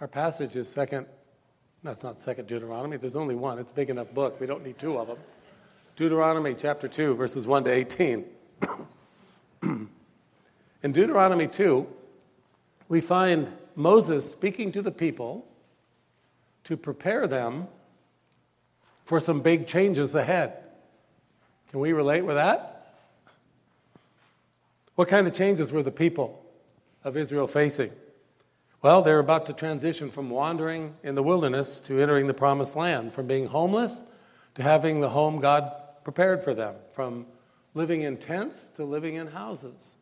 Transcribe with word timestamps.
Our 0.00 0.06
passage 0.06 0.54
is 0.54 0.68
second, 0.68 1.06
no, 1.82 1.90
it's 1.90 2.04
not 2.04 2.20
second 2.20 2.46
Deuteronomy. 2.46 2.96
There's 2.96 3.16
only 3.16 3.34
one. 3.34 3.58
It's 3.58 3.72
a 3.72 3.74
big 3.74 3.90
enough 3.90 4.12
book. 4.14 4.40
We 4.40 4.46
don't 4.46 4.64
need 4.64 4.78
two 4.78 4.96
of 4.96 5.08
them. 5.08 5.18
Deuteronomy 5.96 6.54
chapter 6.54 6.86
2, 6.86 7.16
verses 7.16 7.48
1 7.48 7.64
to 7.64 7.70
18. 7.70 8.24
In 10.82 10.92
Deuteronomy 10.92 11.48
2, 11.48 11.86
we 12.88 13.00
find 13.00 13.50
Moses 13.74 14.30
speaking 14.30 14.70
to 14.72 14.82
the 14.82 14.92
people 14.92 15.44
to 16.64 16.76
prepare 16.76 17.26
them 17.26 17.66
for 19.04 19.18
some 19.18 19.40
big 19.40 19.66
changes 19.66 20.14
ahead. 20.14 20.52
Can 21.70 21.80
we 21.80 21.92
relate 21.92 22.22
with 22.22 22.36
that? 22.36 22.94
What 24.94 25.08
kind 25.08 25.26
of 25.26 25.32
changes 25.32 25.72
were 25.72 25.82
the 25.82 25.90
people 25.90 26.44
of 27.02 27.16
Israel 27.16 27.48
facing? 27.48 27.90
Well, 28.80 29.02
they're 29.02 29.18
about 29.18 29.46
to 29.46 29.52
transition 29.52 30.10
from 30.10 30.30
wandering 30.30 30.94
in 31.02 31.16
the 31.16 31.22
wilderness 31.22 31.80
to 31.82 32.00
entering 32.00 32.28
the 32.28 32.34
promised 32.34 32.76
land, 32.76 33.12
from 33.12 33.26
being 33.26 33.46
homeless 33.46 34.04
to 34.54 34.62
having 34.62 35.00
the 35.00 35.08
home 35.08 35.40
God 35.40 35.72
prepared 36.04 36.44
for 36.44 36.54
them, 36.54 36.76
from 36.92 37.26
living 37.74 38.02
in 38.02 38.16
tents 38.16 38.70
to 38.76 38.84
living 38.84 39.16
in 39.16 39.26
houses. 39.26 39.96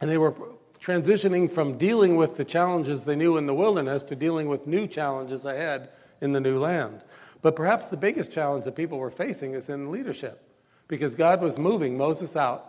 And 0.00 0.08
they 0.08 0.16
were 0.16 0.34
transitioning 0.80 1.50
from 1.50 1.76
dealing 1.76 2.16
with 2.16 2.36
the 2.36 2.44
challenges 2.44 3.04
they 3.04 3.16
knew 3.16 3.36
in 3.36 3.46
the 3.46 3.54
wilderness 3.54 4.04
to 4.04 4.16
dealing 4.16 4.48
with 4.48 4.66
new 4.66 4.86
challenges 4.86 5.44
ahead 5.44 5.90
in 6.20 6.32
the 6.32 6.40
new 6.40 6.58
land. 6.58 7.02
But 7.40 7.56
perhaps 7.56 7.88
the 7.88 7.96
biggest 7.96 8.30
challenge 8.30 8.64
that 8.64 8.76
people 8.76 8.98
were 8.98 9.10
facing 9.10 9.54
is 9.54 9.68
in 9.68 9.90
leadership, 9.90 10.40
because 10.86 11.16
God 11.16 11.40
was 11.40 11.58
moving 11.58 11.96
Moses 11.98 12.36
out 12.36 12.64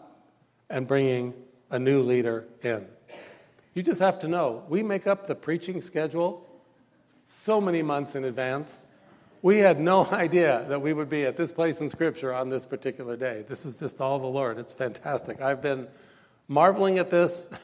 and 0.71 0.87
bringing 0.87 1.35
a 1.69 1.77
new 1.77 2.01
leader 2.01 2.45
in. 2.63 2.87
You 3.73 3.83
just 3.83 3.99
have 3.99 4.19
to 4.19 4.27
know 4.27 4.63
we 4.69 4.83
make 4.83 5.07
up 5.07 5.27
the 5.27 5.35
preaching 5.35 5.81
schedule 5.81 6.47
so 7.27 7.59
many 7.59 7.81
months 7.81 8.15
in 8.15 8.23
advance. 8.23 8.85
We 9.41 9.59
had 9.59 9.79
no 9.79 10.05
idea 10.11 10.65
that 10.69 10.81
we 10.81 10.93
would 10.93 11.09
be 11.09 11.25
at 11.25 11.37
this 11.37 11.51
place 11.51 11.81
in 11.81 11.89
Scripture 11.89 12.33
on 12.33 12.49
this 12.49 12.65
particular 12.65 13.15
day. 13.15 13.43
This 13.47 13.65
is 13.65 13.79
just 13.79 14.01
all 14.01 14.19
the 14.19 14.27
Lord. 14.27 14.57
It's 14.57 14.73
fantastic. 14.73 15.41
I've 15.41 15.61
been 15.61 15.87
marveling 16.47 16.99
at 16.99 17.09
this 17.09 17.49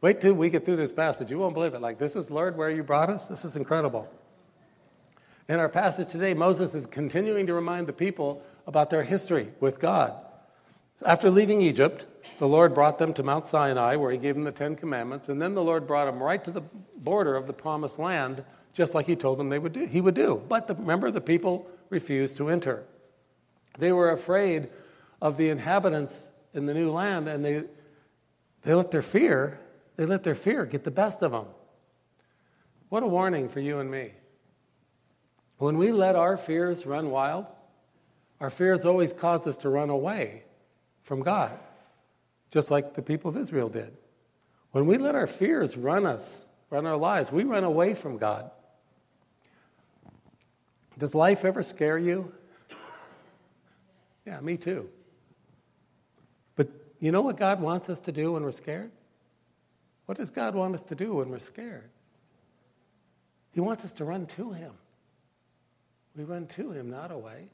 Wait 0.00 0.20
till 0.20 0.34
we 0.34 0.50
get 0.50 0.64
through 0.64 0.76
this 0.76 0.92
passage. 0.92 1.30
You 1.30 1.38
won't 1.38 1.54
believe 1.54 1.74
it. 1.74 1.80
Like, 1.80 1.98
this 1.98 2.16
is, 2.16 2.30
Lord, 2.30 2.56
where 2.56 2.70
you 2.70 2.82
brought 2.82 3.08
us? 3.08 3.28
This 3.28 3.44
is 3.44 3.56
incredible. 3.56 4.08
In 5.48 5.58
our 5.58 5.68
passage 5.68 6.08
today, 6.08 6.34
Moses 6.34 6.74
is 6.74 6.86
continuing 6.86 7.46
to 7.46 7.54
remind 7.54 7.86
the 7.86 7.92
people 7.92 8.42
about 8.66 8.90
their 8.90 9.04
history 9.04 9.48
with 9.60 9.78
God. 9.78 10.14
After 11.04 11.30
leaving 11.30 11.60
Egypt, 11.60 12.06
the 12.38 12.48
Lord 12.48 12.74
brought 12.74 12.98
them 12.98 13.12
to 13.14 13.22
Mount 13.22 13.46
Sinai, 13.46 13.96
where 13.96 14.10
he 14.10 14.18
gave 14.18 14.34
them 14.34 14.44
the 14.44 14.52
Ten 14.52 14.76
Commandments, 14.76 15.28
and 15.28 15.40
then 15.40 15.54
the 15.54 15.62
Lord 15.62 15.86
brought 15.86 16.06
them 16.06 16.22
right 16.22 16.42
to 16.44 16.50
the 16.50 16.62
border 16.96 17.36
of 17.36 17.46
the 17.46 17.52
promised 17.52 17.98
land, 17.98 18.44
just 18.72 18.94
like 18.94 19.06
he 19.06 19.16
told 19.16 19.38
them 19.38 19.48
they 19.48 19.58
would 19.58 19.72
do, 19.72 19.86
he 19.86 20.00
would 20.00 20.14
do. 20.14 20.42
But 20.48 20.66
the, 20.66 20.74
remember, 20.74 21.10
the 21.10 21.20
people 21.20 21.68
refused 21.90 22.36
to 22.38 22.48
enter. 22.48 22.84
They 23.78 23.92
were 23.92 24.10
afraid 24.10 24.68
of 25.20 25.36
the 25.36 25.50
inhabitants 25.50 26.30
in 26.54 26.66
the 26.66 26.74
new 26.74 26.90
land, 26.90 27.28
and 27.28 27.44
they, 27.44 27.64
they 28.62 28.74
let 28.74 28.90
their 28.90 29.02
fear 29.02 29.60
they 29.96 30.04
let 30.04 30.22
their 30.22 30.34
fear 30.34 30.64
get 30.64 30.84
the 30.84 30.90
best 30.90 31.22
of 31.22 31.32
them. 31.32 31.46
What 32.88 33.02
a 33.02 33.06
warning 33.06 33.48
for 33.48 33.60
you 33.60 33.80
and 33.80 33.90
me. 33.90 34.12
When 35.58 35.78
we 35.78 35.90
let 35.90 36.14
our 36.14 36.36
fears 36.36 36.86
run 36.86 37.10
wild, 37.10 37.46
our 38.40 38.50
fears 38.50 38.84
always 38.84 39.12
cause 39.12 39.46
us 39.46 39.56
to 39.58 39.70
run 39.70 39.88
away 39.88 40.44
from 41.06 41.22
God, 41.22 41.56
just 42.50 42.70
like 42.70 42.94
the 42.94 43.00
people 43.00 43.28
of 43.28 43.36
Israel 43.36 43.68
did. 43.68 43.96
When 44.72 44.86
we 44.86 44.98
let 44.98 45.14
our 45.14 45.28
fears 45.28 45.76
run 45.76 46.04
us, 46.04 46.44
run 46.68 46.84
our 46.84 46.96
lives, 46.96 47.30
we 47.30 47.44
run 47.44 47.62
away 47.62 47.94
from 47.94 48.18
God. 48.18 48.50
Does 50.98 51.14
life 51.14 51.44
ever 51.44 51.62
scare 51.62 51.96
you? 51.96 52.32
Yeah, 54.26 54.40
me 54.40 54.56
too. 54.56 54.88
But 56.56 56.68
you 56.98 57.12
know 57.12 57.22
what 57.22 57.36
God 57.36 57.60
wants 57.60 57.88
us 57.88 58.00
to 58.02 58.12
do 58.12 58.32
when 58.32 58.42
we're 58.42 58.50
scared? 58.50 58.90
What 60.06 60.18
does 60.18 60.30
God 60.30 60.56
want 60.56 60.74
us 60.74 60.82
to 60.84 60.96
do 60.96 61.14
when 61.14 61.30
we're 61.30 61.38
scared? 61.38 61.88
He 63.52 63.60
wants 63.60 63.84
us 63.84 63.92
to 63.94 64.04
run 64.04 64.26
to 64.26 64.50
Him. 64.50 64.72
We 66.16 66.24
run 66.24 66.46
to 66.48 66.72
Him, 66.72 66.90
not 66.90 67.12
away. 67.12 67.46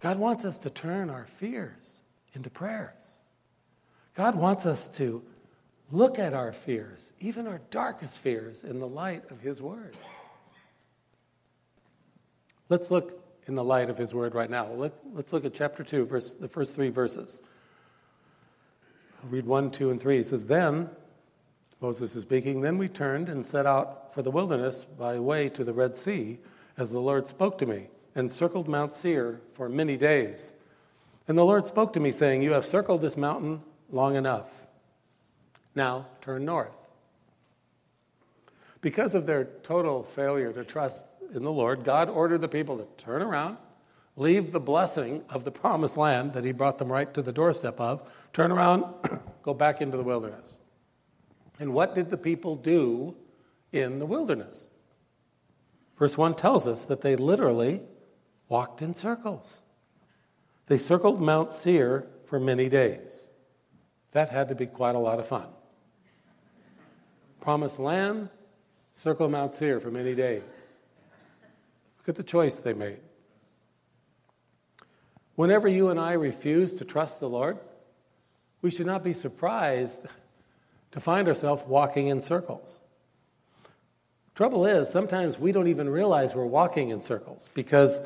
God 0.00 0.18
wants 0.18 0.44
us 0.44 0.58
to 0.60 0.70
turn 0.70 1.10
our 1.10 1.26
fears 1.26 2.02
into 2.34 2.50
prayers. 2.50 3.18
God 4.14 4.34
wants 4.34 4.66
us 4.66 4.88
to 4.90 5.22
look 5.90 6.18
at 6.18 6.34
our 6.34 6.52
fears, 6.52 7.12
even 7.20 7.46
our 7.46 7.60
darkest 7.70 8.18
fears, 8.18 8.64
in 8.64 8.78
the 8.78 8.86
light 8.86 9.30
of 9.30 9.40
His 9.40 9.60
Word. 9.60 9.96
Let's 12.68 12.90
look 12.90 13.24
in 13.46 13.54
the 13.54 13.64
light 13.64 13.88
of 13.88 13.96
His 13.96 14.12
Word 14.12 14.34
right 14.34 14.50
now. 14.50 14.68
Let, 14.68 14.92
us 15.16 15.32
look 15.32 15.44
at 15.44 15.54
chapter 15.54 15.82
2, 15.82 16.04
verse, 16.04 16.34
the 16.34 16.48
first 16.48 16.74
three 16.74 16.90
verses. 16.90 17.40
I'll 19.22 19.30
read 19.30 19.46
1, 19.46 19.70
2, 19.70 19.90
and 19.90 20.00
3. 20.00 20.18
It 20.18 20.26
says, 20.26 20.44
Then, 20.46 20.90
Moses 21.80 22.14
is 22.14 22.22
speaking, 22.22 22.60
then 22.60 22.76
we 22.76 22.88
turned 22.88 23.28
and 23.28 23.44
set 23.44 23.66
out 23.66 24.14
for 24.14 24.22
the 24.22 24.30
wilderness 24.30 24.84
by 24.84 25.18
way 25.18 25.48
to 25.50 25.64
the 25.64 25.72
Red 25.72 25.96
Sea, 25.96 26.38
as 26.76 26.90
the 26.90 27.00
Lord 27.00 27.26
spoke 27.26 27.58
to 27.58 27.66
me, 27.66 27.86
and 28.18 28.30
circled 28.30 28.68
Mount 28.68 28.94
Seir 28.94 29.40
for 29.54 29.68
many 29.68 29.96
days. 29.96 30.54
And 31.26 31.38
the 31.38 31.44
Lord 31.44 31.66
spoke 31.66 31.92
to 31.94 32.00
me, 32.00 32.12
saying, 32.12 32.42
You 32.42 32.52
have 32.52 32.64
circled 32.64 33.00
this 33.00 33.16
mountain 33.16 33.62
long 33.90 34.16
enough. 34.16 34.66
Now 35.74 36.06
turn 36.20 36.44
north. 36.44 36.74
Because 38.80 39.14
of 39.14 39.26
their 39.26 39.44
total 39.62 40.02
failure 40.02 40.52
to 40.52 40.64
trust 40.64 41.06
in 41.34 41.42
the 41.42 41.52
Lord, 41.52 41.84
God 41.84 42.08
ordered 42.08 42.40
the 42.40 42.48
people 42.48 42.78
to 42.78 42.86
turn 42.96 43.22
around 43.22 43.56
leave 44.18 44.50
the 44.50 44.60
blessing 44.60 45.24
of 45.30 45.44
the 45.44 45.50
promised 45.50 45.96
land 45.96 46.32
that 46.32 46.44
he 46.44 46.50
brought 46.50 46.78
them 46.78 46.90
right 46.90 47.14
to 47.14 47.22
the 47.22 47.32
doorstep 47.32 47.80
of, 47.80 48.02
turn 48.32 48.50
around, 48.50 48.84
go 49.42 49.54
back 49.54 49.80
into 49.80 49.96
the 49.96 50.02
wilderness. 50.02 50.58
And 51.60 51.72
what 51.72 51.94
did 51.94 52.10
the 52.10 52.16
people 52.16 52.56
do 52.56 53.16
in 53.72 54.00
the 54.00 54.06
wilderness? 54.06 54.68
Verse 55.98 56.18
1 56.18 56.34
tells 56.34 56.66
us 56.66 56.84
that 56.84 57.00
they 57.00 57.14
literally 57.14 57.80
walked 58.48 58.82
in 58.82 58.94
circles. 58.94 59.62
They 60.66 60.78
circled 60.78 61.20
Mount 61.20 61.52
Seir 61.52 62.06
for 62.26 62.38
many 62.38 62.68
days. 62.68 63.28
That 64.12 64.30
had 64.30 64.48
to 64.48 64.54
be 64.54 64.66
quite 64.66 64.94
a 64.94 64.98
lot 64.98 65.18
of 65.18 65.26
fun. 65.26 65.46
Promised 67.40 67.78
land, 67.78 68.28
circle 68.94 69.28
Mount 69.28 69.54
Seir 69.54 69.80
for 69.80 69.90
many 69.90 70.14
days. 70.14 70.42
Look 71.98 72.08
at 72.08 72.16
the 72.16 72.22
choice 72.22 72.58
they 72.58 72.72
made. 72.72 72.98
Whenever 75.34 75.68
you 75.68 75.88
and 75.88 76.00
I 76.00 76.12
refuse 76.14 76.74
to 76.76 76.84
trust 76.84 77.20
the 77.20 77.28
Lord, 77.28 77.58
we 78.60 78.70
should 78.70 78.86
not 78.86 79.04
be 79.04 79.14
surprised 79.14 80.04
to 80.90 81.00
find 81.00 81.28
ourselves 81.28 81.64
walking 81.66 82.08
in 82.08 82.20
circles. 82.20 82.80
Trouble 84.34 84.66
is, 84.66 84.88
sometimes 84.88 85.38
we 85.38 85.52
don't 85.52 85.68
even 85.68 85.88
realize 85.88 86.34
we're 86.34 86.44
walking 86.44 86.90
in 86.90 87.00
circles 87.00 87.50
because 87.54 88.00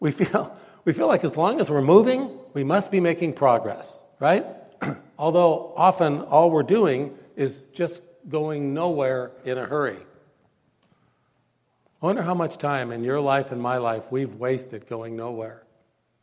we 0.00 0.10
feel, 0.10 0.56
we 0.84 0.92
feel 0.92 1.06
like 1.06 1.24
as 1.24 1.36
long 1.36 1.60
as 1.60 1.70
we're 1.70 1.82
moving, 1.82 2.30
we 2.54 2.64
must 2.64 2.90
be 2.90 3.00
making 3.00 3.34
progress, 3.34 4.02
right? 4.20 4.44
Although 5.18 5.72
often 5.76 6.22
all 6.22 6.50
we're 6.50 6.62
doing 6.62 7.16
is 7.36 7.62
just 7.72 8.02
going 8.28 8.74
nowhere 8.74 9.32
in 9.44 9.58
a 9.58 9.66
hurry. 9.66 9.98
I 12.02 12.06
wonder 12.06 12.22
how 12.22 12.34
much 12.34 12.58
time 12.58 12.92
in 12.92 13.04
your 13.04 13.20
life 13.20 13.52
and 13.52 13.60
my 13.60 13.78
life 13.78 14.10
we've 14.12 14.34
wasted 14.34 14.86
going 14.86 15.16
nowhere 15.16 15.62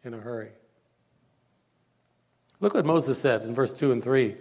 in 0.04 0.14
a 0.14 0.20
hurry. 0.20 0.52
Look 2.60 2.76
what 2.76 2.86
Moses 2.86 3.20
said 3.20 3.42
in 3.42 3.54
verse 3.54 3.76
2 3.78 3.92
and 3.92 4.04
3. 4.04 4.30
The 4.30 4.38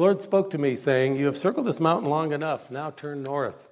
Lord 0.00 0.22
spoke 0.22 0.50
to 0.50 0.58
me, 0.58 0.76
saying, 0.76 1.16
You 1.16 1.26
have 1.26 1.36
circled 1.36 1.66
this 1.66 1.80
mountain 1.80 2.08
long 2.08 2.32
enough, 2.32 2.70
now 2.70 2.90
turn 2.90 3.22
north. 3.22 3.68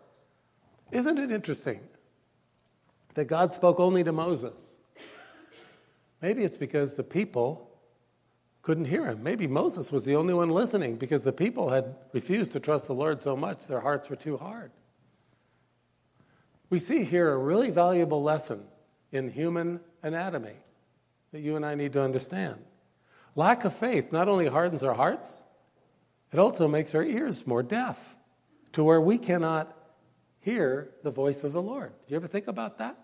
Isn't 0.91 1.19
it 1.19 1.31
interesting 1.31 1.81
that 3.15 3.27
God 3.27 3.55
spoke 3.55 3.81
only 3.81 4.05
to 4.05 4.13
Moses? 4.13 4.67
Maybe 6.23 6.45
it's 6.45 6.57
because 6.57 6.95
the 6.95 7.05
people 7.05 7.71
couldn't 8.63 8.87
hear 8.87 9.07
him. 9.07 9.23
Maybe 9.23 9.47
Moses 9.47 9.93
was 9.93 10.05
the 10.05 10.17
only 10.17 10.35
one 10.35 10.51
listening 10.51 10.97
because 10.97 11.23
the 11.23 11.33
people 11.33 11.71
had 11.71 11.95
refused 12.13 12.53
to 12.55 12.61
trust 12.61 12.89
the 12.89 12.95
Lord 12.95 13.23
so 13.23 13.37
much, 13.37 13.67
their 13.67 13.81
hearts 13.81 14.11
were 14.11 14.17
too 14.17 14.37
hard. 14.37 14.73
We 16.69 16.81
see 16.81 17.05
here 17.05 17.33
a 17.33 17.39
really 17.39 17.71
valuable 17.71 18.23
lesson 18.23 18.65
in 19.13 19.31
human 19.31 19.81
anatomy 20.03 20.57
that 21.33 21.41
you 21.41 21.55
and 21.55 21.65
I 21.65 21.77
need 21.77 21.93
to 21.93 22.03
understand. 22.03 22.57
Lack 23.37 23.65
of 23.65 23.73
faith 23.73 24.11
not 24.11 24.29
only 24.29 24.49
hardens 24.49 24.83
our 24.83 24.95
hearts, 24.95 25.43
it 26.33 26.41
also 26.41 26.67
makes 26.67 26.95
our 26.95 27.05
ears 27.05 27.47
more 27.47 27.63
deaf 27.63 28.17
to 28.73 28.83
where 28.83 29.01
we 29.01 29.17
cannot 29.17 29.77
hear 30.41 30.91
the 31.03 31.11
voice 31.11 31.45
of 31.45 31.53
the 31.53 31.63
Lord. 31.63 31.93
Do 32.07 32.13
you 32.13 32.17
ever 32.17 32.27
think 32.27 32.49
about 32.49 32.79
that? 32.79 32.99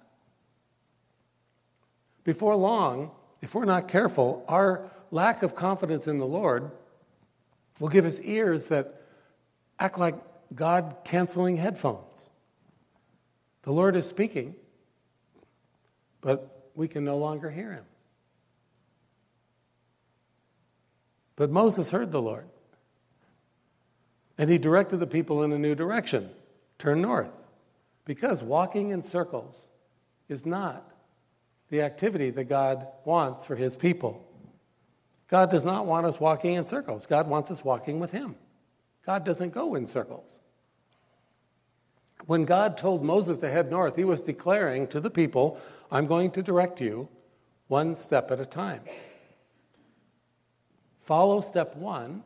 Before 2.24 2.54
long, 2.56 3.10
if 3.40 3.54
we're 3.54 3.64
not 3.64 3.88
careful, 3.88 4.44
our 4.48 4.90
lack 5.10 5.42
of 5.42 5.54
confidence 5.54 6.06
in 6.06 6.18
the 6.18 6.26
Lord 6.26 6.70
will 7.80 7.88
give 7.88 8.06
us 8.06 8.20
ears 8.20 8.68
that 8.68 9.02
act 9.78 9.98
like 9.98 10.14
God 10.54 10.96
canceling 11.04 11.56
headphones. 11.56 12.30
The 13.62 13.72
Lord 13.72 13.96
is 13.96 14.06
speaking, 14.06 14.54
but 16.20 16.70
we 16.74 16.88
can 16.88 17.04
no 17.04 17.18
longer 17.18 17.50
hear 17.50 17.72
him. 17.72 17.84
But 21.36 21.50
Moses 21.50 21.90
heard 21.90 22.12
the 22.12 22.22
Lord. 22.22 22.46
And 24.38 24.48
he 24.50 24.58
directed 24.58 24.98
the 24.98 25.06
people 25.06 25.42
in 25.42 25.52
a 25.52 25.58
new 25.58 25.74
direction 25.74 26.30
turn 26.78 27.02
north. 27.02 27.30
Because 28.04 28.42
walking 28.42 28.90
in 28.90 29.02
circles 29.02 29.68
is 30.28 30.44
not 30.44 30.91
the 31.72 31.80
activity 31.80 32.28
that 32.28 32.44
God 32.44 32.86
wants 33.06 33.46
for 33.46 33.56
his 33.56 33.76
people. 33.76 34.22
God 35.26 35.50
does 35.50 35.64
not 35.64 35.86
want 35.86 36.04
us 36.04 36.20
walking 36.20 36.52
in 36.52 36.66
circles, 36.66 37.06
God 37.06 37.26
wants 37.26 37.50
us 37.50 37.64
walking 37.64 37.98
with 37.98 38.12
him. 38.12 38.36
God 39.06 39.24
doesn't 39.24 39.54
go 39.54 39.74
in 39.74 39.86
circles. 39.86 40.38
When 42.26 42.44
God 42.44 42.76
told 42.76 43.02
Moses 43.02 43.38
to 43.38 43.50
head 43.50 43.70
north, 43.70 43.96
he 43.96 44.04
was 44.04 44.20
declaring 44.20 44.86
to 44.88 45.00
the 45.00 45.08
people, 45.08 45.58
I'm 45.90 46.06
going 46.06 46.30
to 46.32 46.42
direct 46.42 46.78
you 46.78 47.08
one 47.68 47.94
step 47.94 48.30
at 48.30 48.38
a 48.38 48.46
time. 48.46 48.82
Follow 51.00 51.40
step 51.40 51.74
one, 51.74 52.22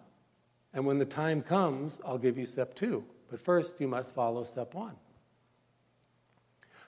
and 0.74 0.84
when 0.84 0.98
the 0.98 1.04
time 1.04 1.40
comes, 1.40 1.98
I'll 2.04 2.18
give 2.18 2.36
you 2.36 2.46
step 2.46 2.74
two. 2.74 3.04
But 3.30 3.40
first, 3.40 3.80
you 3.80 3.86
must 3.86 4.12
follow 4.12 4.42
step 4.42 4.74
one. 4.74 4.96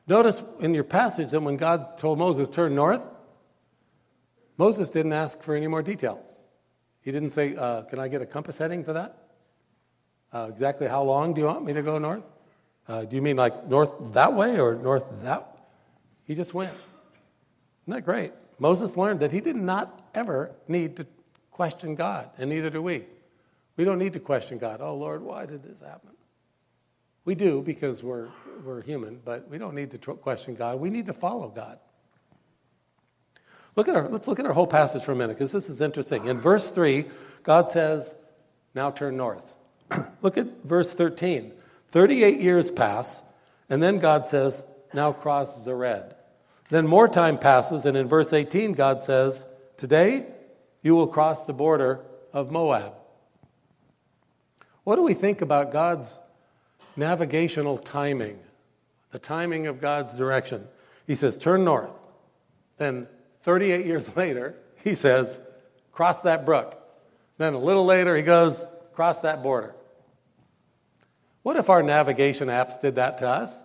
Notice 0.09 0.43
in 0.61 0.73
your 0.73 0.85
passage 0.85 1.31
that 1.33 1.41
when 1.41 1.59
God 1.59 1.99
told 1.99 2.19
Moses, 2.19 2.49
turn 2.49 2.75
north, 2.75 3.07
Moses 4.57 4.91
didn't 4.91 5.13
ask 5.13 5.43
for 5.43 5.55
any 5.55 5.67
more 5.67 5.83
details. 5.83 6.47
He 7.03 7.13
didn't 7.13 7.31
say, 7.31 7.55
uh, 7.55 7.83
Can 7.83 7.99
I 7.99 8.09
get 8.09 8.23
a 8.23 8.27
compass 8.27 8.57
heading 8.57 8.83
for 8.83 8.95
that? 8.95 9.17
Uh, 10.33 10.49
exactly 10.51 10.89
how 10.89 11.03
long 11.03 11.35
do 11.35 11.41
you 11.41 11.47
want 11.47 11.65
me 11.65 11.75
to 11.75 11.83
go 11.83 11.99
north? 11.99 12.25
Uh, 12.89 13.05
do 13.05 13.17
you 13.17 13.23
mean 13.23 13.37
like 13.37 13.67
north 13.67 13.93
that 14.13 14.35
way 14.35 14.59
or 14.59 14.75
north 14.75 15.05
that? 15.23 15.57
He 16.25 16.35
just 16.35 16.55
went. 16.55 16.73
Isn't 16.73 17.95
that 17.95 18.05
great? 18.05 18.33
Moses 18.59 18.97
learned 18.97 19.21
that 19.21 19.31
he 19.31 19.41
did 19.41 19.57
not 19.57 20.09
ever 20.15 20.51
need 20.67 20.97
to 20.97 21.07
question 21.51 21.95
God, 21.95 22.31
and 22.39 22.51
neither 22.51 22.71
do 22.71 22.83
we. 22.83 23.05
We 23.77 23.85
don't 23.85 23.99
need 23.99 24.15
to 24.15 24.21
question 24.21 24.59
God. 24.59 24.81
Oh, 24.81 24.95
Lord, 24.95 25.23
why 25.23 25.47
did 25.47 25.63
this 25.63 25.81
happen? 25.81 26.11
We 27.29 27.35
do 27.35 27.61
because 27.61 28.03
we're, 28.03 28.29
we're 28.65 28.81
human, 28.81 29.21
but 29.23 29.51
we 29.51 29.59
don't 29.59 29.75
need 29.75 29.91
to 29.91 29.99
question 29.99 30.55
God. 30.55 30.81
We 30.81 30.89
need 30.89 31.05
to 31.05 31.13
follow 31.13 31.51
God. 31.51 31.79
Look 33.77 33.87
at 33.87 33.95
our, 33.95 34.09
let's 34.09 34.27
look 34.27 34.41
at 34.41 34.47
our 34.47 34.55
whole 34.55 34.67
passage 34.67 35.03
for 35.03 35.13
a 35.13 35.15
minute 35.15 35.37
because 35.37 35.53
this 35.53 35.69
is 35.69 35.83
interesting. 35.83 36.25
In 36.25 36.41
verse 36.41 36.71
3, 36.71 37.05
God 37.43 37.69
says, 37.69 38.17
Now 38.75 38.91
turn 38.91 39.19
north. 39.19 39.45
Look 40.23 40.39
at 40.39 40.47
verse 40.65 40.95
13. 40.95 41.53
38 41.89 42.41
years 42.41 42.71
pass, 42.71 43.23
and 43.69 43.83
then 43.83 43.99
God 43.99 44.27
says, 44.27 44.65
Now 44.95 45.13
cross 45.13 45.67
Zered. 45.67 46.15
Then 46.71 46.87
more 46.87 47.09
time 47.09 47.39
passes, 47.39 47.85
and 47.85 47.95
in 47.95 48.09
verse 48.09 48.33
18, 48.33 48.73
God 48.73 49.03
says, 49.03 49.45
Today 49.77 50.25
you 50.81 50.97
will 50.97 51.07
cross 51.09 51.45
the 51.45 51.53
border 51.53 52.01
of 52.33 52.51
Moab. 52.51 52.95
What 54.85 54.97
do 54.97 55.03
we 55.03 55.13
think 55.13 55.43
about 55.43 55.73
God's 55.73 56.19
navigational 56.99 57.79
timing? 57.79 58.39
The 59.13 59.19
timing 59.19 59.67
of 59.67 59.81
God's 59.81 60.17
direction. 60.17 60.67
He 61.07 61.15
says, 61.15 61.39
Turn 61.39 61.65
north. 61.65 61.95
Then 62.77 63.09
38 63.43 63.87
years 63.87 64.15
later, 64.17 64.57
he 64.85 64.95
says, 64.95 65.41
Cross 65.93 66.23
that 66.23 66.45
brook. 66.45 66.79
Then 67.39 67.55
a 67.55 67.59
little 67.59 67.85
later, 67.85 68.15
he 68.15 68.23
goes, 68.23 68.67
Cross 68.93 69.21
that 69.21 69.43
border. 69.43 69.75
What 71.43 71.57
if 71.57 71.71
our 71.71 71.83
navigation 71.83 72.49
apps 72.49 72.81
did 72.81 72.97
that 72.97 73.19
to 73.19 73.29
us? 73.29 73.63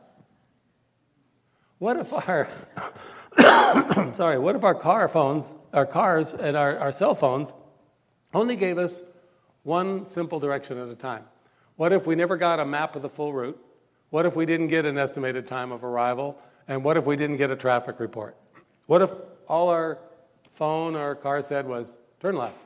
What 1.79 1.97
if 1.97 2.13
our 2.13 2.47
sorry, 4.13 4.37
what 4.37 4.55
if 4.55 4.63
our 4.63 4.75
car 4.75 5.07
phones, 5.07 5.55
our 5.73 5.85
cars 5.85 6.33
and 6.33 6.55
our, 6.55 6.77
our 6.77 6.91
cell 6.91 7.15
phones 7.15 7.53
only 8.33 8.55
gave 8.55 8.77
us 8.77 9.01
one 9.63 10.07
simple 10.07 10.39
direction 10.39 10.77
at 10.77 10.87
a 10.87 10.95
time? 10.95 11.25
What 11.75 11.93
if 11.93 12.05
we 12.05 12.15
never 12.15 12.37
got 12.37 12.59
a 12.59 12.65
map 12.65 12.95
of 12.95 13.01
the 13.01 13.09
full 13.09 13.33
route? 13.33 13.59
What 14.09 14.25
if 14.25 14.35
we 14.35 14.45
didn't 14.45 14.67
get 14.67 14.85
an 14.85 14.97
estimated 14.97 15.47
time 15.47 15.71
of 15.71 15.83
arrival? 15.83 16.37
And 16.67 16.83
what 16.83 16.97
if 16.97 17.05
we 17.05 17.15
didn't 17.15 17.37
get 17.37 17.51
a 17.51 17.55
traffic 17.55 17.99
report? 17.99 18.37
What 18.85 19.01
if 19.01 19.11
all 19.47 19.69
our 19.69 19.97
phone 20.53 20.95
or 20.95 21.15
car 21.15 21.41
said 21.41 21.67
was 21.67 21.97
turn 22.19 22.35
left? 22.35 22.57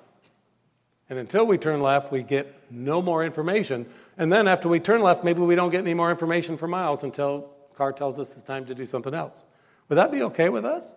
And 1.09 1.17
until 1.17 1.47
we 1.47 1.57
turn 1.57 1.81
left, 1.81 2.11
we 2.11 2.21
get 2.21 2.53
no 2.69 3.01
more 3.01 3.23
information. 3.23 3.85
And 4.17 4.31
then 4.31 4.47
after 4.47 4.67
we 4.67 4.79
turn 4.79 5.01
left, 5.01 5.23
maybe 5.23 5.39
we 5.39 5.55
don't 5.55 5.69
get 5.69 5.79
any 5.79 5.93
more 5.93 6.11
information 6.11 6.57
for 6.57 6.67
miles 6.67 7.03
until 7.03 7.49
car 7.75 7.93
tells 7.93 8.19
us 8.19 8.33
it's 8.35 8.43
time 8.43 8.65
to 8.65 8.75
do 8.75 8.85
something 8.85 9.13
else. 9.13 9.45
Would 9.87 9.95
that 9.95 10.11
be 10.11 10.23
okay 10.23 10.49
with 10.49 10.65
us? 10.65 10.95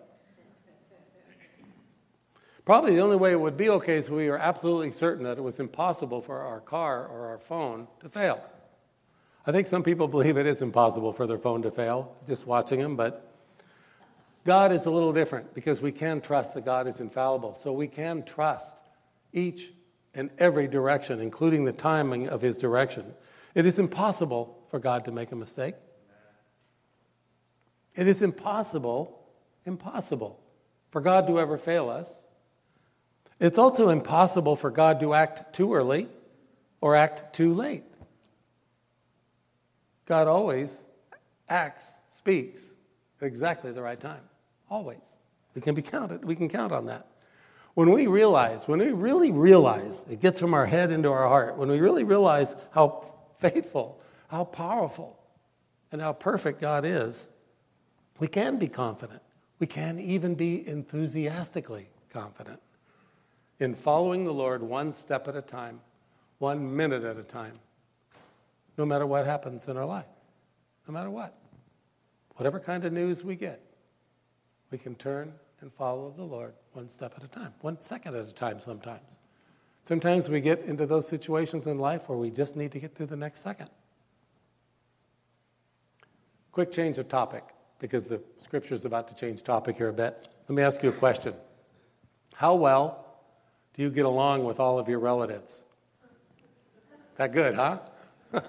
Probably 2.65 2.95
the 2.95 3.01
only 3.01 3.15
way 3.15 3.31
it 3.31 3.39
would 3.39 3.57
be 3.57 3.69
okay 3.69 3.97
is 3.97 4.09
we 4.09 4.27
are 4.29 4.37
absolutely 4.37 4.91
certain 4.91 5.23
that 5.23 5.37
it 5.37 5.41
was 5.41 5.59
impossible 5.59 6.21
for 6.21 6.41
our 6.41 6.59
car 6.59 7.07
or 7.07 7.27
our 7.27 7.39
phone 7.39 7.87
to 8.01 8.09
fail. 8.09 8.43
I 9.45 9.51
think 9.51 9.65
some 9.65 9.81
people 9.81 10.07
believe 10.07 10.37
it 10.37 10.45
is 10.45 10.61
impossible 10.61 11.13
for 11.13 11.25
their 11.25 11.39
phone 11.39 11.63
to 11.63 11.71
fail, 11.71 12.15
just 12.27 12.45
watching 12.45 12.79
them, 12.79 12.95
but 12.95 13.31
God 14.45 14.71
is 14.71 14.85
a 14.85 14.91
little 14.91 15.13
different 15.13 15.53
because 15.53 15.81
we 15.81 15.91
can 15.91 16.21
trust 16.21 16.53
that 16.53 16.65
God 16.65 16.87
is 16.87 16.99
infallible. 16.99 17.55
So 17.55 17.73
we 17.73 17.87
can 17.87 18.23
trust 18.23 18.77
each 19.33 19.71
and 20.13 20.29
every 20.37 20.67
direction, 20.67 21.21
including 21.21 21.65
the 21.65 21.71
timing 21.71 22.27
of 22.27 22.41
his 22.41 22.57
direction. 22.57 23.13
It 23.55 23.65
is 23.65 23.79
impossible 23.79 24.57
for 24.69 24.79
God 24.79 25.05
to 25.05 25.11
make 25.11 25.31
a 25.31 25.35
mistake. 25.35 25.75
It 27.95 28.07
is 28.07 28.21
impossible, 28.21 29.19
impossible 29.65 30.39
for 30.91 31.01
God 31.01 31.27
to 31.27 31.39
ever 31.39 31.57
fail 31.57 31.89
us. 31.89 32.20
It's 33.41 33.57
also 33.57 33.89
impossible 33.89 34.55
for 34.55 34.69
God 34.69 34.99
to 34.99 35.15
act 35.15 35.51
too 35.53 35.73
early 35.73 36.07
or 36.79 36.95
act 36.95 37.33
too 37.33 37.55
late. 37.55 37.83
God 40.05 40.27
always 40.27 40.83
acts, 41.49 41.97
speaks 42.09 42.63
at 43.19 43.25
exactly 43.25 43.71
the 43.71 43.81
right 43.81 43.99
time. 43.99 44.21
Always. 44.69 45.01
We 45.55 45.61
can 45.61 45.73
be 45.73 45.81
counted. 45.81 46.23
We 46.23 46.35
can 46.35 46.49
count 46.49 46.71
on 46.71 46.85
that. 46.85 47.07
When 47.73 47.91
we 47.91 48.05
realize, 48.05 48.67
when 48.67 48.79
we 48.79 48.91
really 48.91 49.31
realize, 49.31 50.05
it 50.07 50.19
gets 50.19 50.39
from 50.39 50.53
our 50.53 50.67
head 50.67 50.91
into 50.91 51.09
our 51.09 51.27
heart, 51.27 51.57
when 51.57 51.69
we 51.69 51.79
really 51.79 52.03
realize 52.03 52.55
how 52.69 53.11
faithful, 53.39 53.99
how 54.27 54.43
powerful, 54.43 55.17
and 55.91 55.99
how 55.99 56.13
perfect 56.13 56.61
God 56.61 56.85
is, 56.85 57.29
we 58.19 58.27
can 58.27 58.59
be 58.59 58.67
confident. 58.67 59.23
We 59.57 59.65
can 59.65 59.99
even 59.99 60.35
be 60.35 60.67
enthusiastically 60.67 61.87
confident 62.11 62.61
in 63.61 63.75
following 63.75 64.25
the 64.25 64.33
Lord 64.33 64.63
one 64.63 64.91
step 64.91 65.27
at 65.27 65.35
a 65.35 65.41
time, 65.41 65.79
one 66.39 66.75
minute 66.75 67.03
at 67.03 67.17
a 67.17 67.23
time, 67.23 67.59
no 68.75 68.85
matter 68.87 69.05
what 69.05 69.27
happens 69.27 69.67
in 69.67 69.77
our 69.77 69.85
life, 69.85 70.07
no 70.87 70.93
matter 70.93 71.11
what. 71.11 71.37
Whatever 72.37 72.59
kind 72.59 72.83
of 72.85 72.91
news 72.91 73.23
we 73.23 73.35
get, 73.35 73.61
we 74.71 74.79
can 74.79 74.95
turn 74.95 75.31
and 75.61 75.71
follow 75.71 76.11
the 76.17 76.23
Lord 76.23 76.53
one 76.73 76.89
step 76.89 77.13
at 77.15 77.23
a 77.23 77.27
time, 77.27 77.53
one 77.61 77.79
second 77.79 78.15
at 78.15 78.27
a 78.27 78.33
time 78.33 78.59
sometimes. 78.59 79.19
Sometimes 79.83 80.27
we 80.27 80.41
get 80.41 80.61
into 80.61 80.87
those 80.87 81.07
situations 81.07 81.67
in 81.67 81.77
life 81.77 82.09
where 82.09 82.17
we 82.17 82.31
just 82.31 82.57
need 82.57 82.71
to 82.71 82.79
get 82.79 82.95
through 82.95 83.07
the 83.07 83.15
next 83.15 83.41
second. 83.41 83.69
Quick 86.51 86.71
change 86.71 86.97
of 86.97 87.07
topic 87.07 87.43
because 87.77 88.07
the 88.07 88.21
scripture 88.39 88.73
is 88.73 88.85
about 88.85 89.07
to 89.09 89.13
change 89.13 89.43
topic 89.43 89.77
here 89.77 89.89
a 89.89 89.93
bit. 89.93 90.29
Let 90.49 90.55
me 90.55 90.63
ask 90.63 90.81
you 90.81 90.89
a 90.89 90.93
question. 90.93 91.35
How 92.33 92.55
well 92.55 93.10
do 93.73 93.81
you 93.81 93.89
get 93.89 94.05
along 94.05 94.43
with 94.43 94.59
all 94.59 94.79
of 94.79 94.89
your 94.89 94.99
relatives? 94.99 95.65
That 97.17 97.31
good, 97.31 97.55
huh? 97.55 97.79
I 98.33 98.39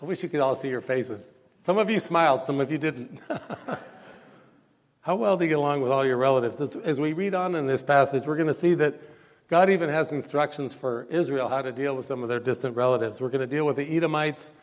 wish 0.00 0.22
you 0.22 0.28
could 0.28 0.40
all 0.40 0.54
see 0.54 0.68
your 0.68 0.80
faces. 0.80 1.32
Some 1.62 1.78
of 1.78 1.90
you 1.90 1.98
smiled, 1.98 2.44
some 2.44 2.60
of 2.60 2.70
you 2.70 2.78
didn't. 2.78 3.20
How 5.00 5.16
well 5.16 5.36
do 5.36 5.44
you 5.44 5.48
get 5.48 5.58
along 5.58 5.82
with 5.82 5.92
all 5.92 6.04
your 6.04 6.16
relatives? 6.16 6.60
As, 6.60 6.76
as 6.76 6.98
we 6.98 7.12
read 7.12 7.34
on 7.34 7.54
in 7.54 7.66
this 7.66 7.82
passage, 7.82 8.24
we're 8.24 8.36
going 8.36 8.48
to 8.48 8.54
see 8.54 8.74
that 8.74 9.00
God 9.48 9.68
even 9.68 9.90
has 9.90 10.12
instructions 10.12 10.72
for 10.72 11.06
Israel 11.10 11.48
how 11.48 11.62
to 11.62 11.72
deal 11.72 11.94
with 11.94 12.06
some 12.06 12.22
of 12.22 12.28
their 12.28 12.40
distant 12.40 12.76
relatives. 12.76 13.20
We're 13.20 13.28
going 13.28 13.40
to 13.40 13.46
deal 13.46 13.66
with 13.66 13.76
the 13.76 13.96
Edomites 13.96 14.54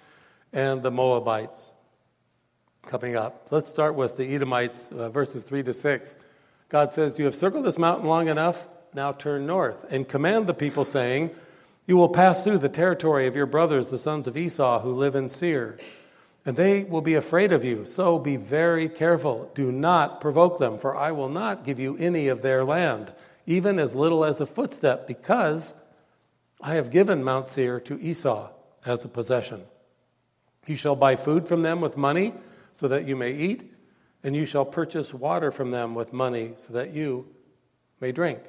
and 0.54 0.82
the 0.82 0.90
Moabites 0.92 1.74
coming 2.88 3.16
up. 3.16 3.48
Let's 3.52 3.70
start 3.70 3.96
with 3.96 4.18
the 4.18 4.34
Edomites, 4.34 4.92
uh, 4.92 5.10
verses 5.10 5.44
3 5.44 5.64
to 5.64 5.74
6. 5.74 6.18
God 6.70 6.92
says, 6.94 7.20
You 7.20 7.26
have 7.26 7.36
circled 7.36 7.66
this 7.66 7.78
mountain 7.78 8.08
long 8.08 8.28
enough, 8.28 8.68
now 8.94 9.12
turn 9.12 9.46
north, 9.46 9.86
and 9.90 10.08
command 10.08 10.48
the 10.48 10.54
people, 10.54 10.86
saying, 10.86 11.32
You 11.88 11.98
will 11.98 12.10
pass 12.10 12.44
through 12.44 12.60
the 12.60 12.70
territory 12.70 13.28
of 13.28 13.36
your 13.36 13.46
brothers, 13.46 13.90
the 13.90 13.98
sons 13.98 14.28
of 14.28 14.38
Esau, 14.38 14.82
who 14.82 14.94
live 14.94 15.16
in 15.16 15.30
Seir 15.30 15.78
and 16.46 16.56
they 16.56 16.84
will 16.84 17.02
be 17.02 17.16
afraid 17.16 17.52
of 17.52 17.64
you. 17.64 17.86
So 17.86 18.18
be 18.18 18.36
very 18.36 18.90
careful. 18.90 19.52
Do 19.54 19.72
not 19.72 20.22
provoke 20.22 20.58
them, 20.58 20.78
for 20.78 20.96
I 20.96 21.12
will 21.12 21.30
not 21.30 21.64
give 21.64 21.80
you 21.80 21.98
any 21.98 22.28
of 22.30 22.42
their 22.42 22.64
land, 22.64 23.14
even 23.46 23.78
as 23.78 23.94
little 23.94 24.26
as 24.26 24.42
a 24.42 24.46
footstep, 24.46 25.06
because 25.06 25.76
I 26.60 26.76
have 26.76 26.90
given 26.90 27.24
Mount 27.24 27.48
Seir 27.50 27.80
to 27.82 28.00
Esau 28.00 28.50
as 28.86 29.06
a 29.06 29.10
possession. 29.10 29.62
You 30.66 30.76
shall 30.76 30.96
buy 30.96 31.16
food 31.16 31.48
from 31.48 31.62
them 31.62 31.82
with 31.82 31.98
money 31.98 32.34
so 32.74 32.88
that 32.88 33.08
you 33.08 33.16
may 33.16 33.34
eat, 33.34 33.72
and 34.24 34.36
you 34.36 34.46
shall 34.46 34.66
purchase 34.66 35.14
water 35.14 35.52
from 35.52 35.72
them 35.72 35.94
with 35.94 36.14
money 36.14 36.54
so 36.58 36.74
that 36.74 36.92
you 36.92 37.28
may 38.00 38.12
drink. 38.12 38.40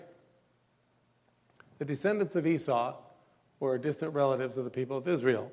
The 1.83 1.87
descendants 1.87 2.37
of 2.37 2.47
Esau 2.47 2.95
were 3.59 3.77
distant 3.77 4.15
relatives 4.15 4.57
of 4.57 4.63
the 4.63 4.71
people 4.71 4.97
of 4.97 5.09
Israel. 5.09 5.51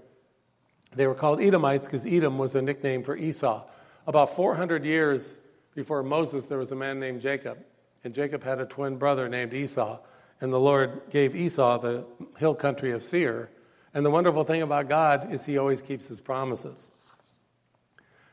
They 0.95 1.07
were 1.07 1.15
called 1.15 1.41
Edomites 1.41 1.87
because 1.87 2.05
Edom 2.05 2.37
was 2.37 2.53
a 2.53 2.61
nickname 2.61 3.01
for 3.01 3.17
Esau. 3.17 3.65
About 4.05 4.35
400 4.35 4.85
years 4.85 5.39
before 5.73 6.03
Moses, 6.03 6.45
there 6.45 6.59
was 6.59 6.71
a 6.71 6.75
man 6.75 6.99
named 6.99 7.21
Jacob, 7.21 7.57
and 8.03 8.13
Jacob 8.13 8.43
had 8.43 8.59
a 8.59 8.67
twin 8.67 8.97
brother 8.97 9.27
named 9.27 9.55
Esau, 9.55 9.97
and 10.39 10.53
the 10.53 10.59
Lord 10.59 11.01
gave 11.09 11.35
Esau 11.35 11.79
the 11.79 12.05
hill 12.37 12.53
country 12.53 12.91
of 12.91 13.01
Seir. 13.01 13.49
And 13.95 14.05
the 14.05 14.11
wonderful 14.11 14.43
thing 14.43 14.61
about 14.61 14.87
God 14.87 15.33
is 15.33 15.45
he 15.45 15.57
always 15.57 15.81
keeps 15.81 16.05
his 16.05 16.21
promises. 16.21 16.91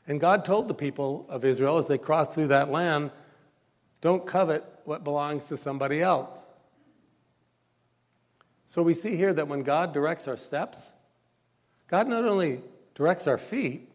And 0.06 0.20
God 0.20 0.44
told 0.44 0.68
the 0.68 0.74
people 0.74 1.24
of 1.30 1.46
Israel 1.46 1.78
as 1.78 1.88
they 1.88 1.96
crossed 1.96 2.34
through 2.34 2.48
that 2.48 2.70
land, 2.70 3.10
don't 4.02 4.26
covet 4.26 4.66
what 4.84 5.02
belongs 5.02 5.46
to 5.46 5.56
somebody 5.56 6.02
else. 6.02 6.46
So 8.68 8.82
we 8.82 8.94
see 8.94 9.16
here 9.16 9.32
that 9.32 9.48
when 9.48 9.62
God 9.62 9.92
directs 9.92 10.26
our 10.28 10.36
steps, 10.36 10.92
God 11.88 12.08
not 12.08 12.24
only 12.24 12.60
directs 12.94 13.26
our 13.26 13.38
feet, 13.38 13.88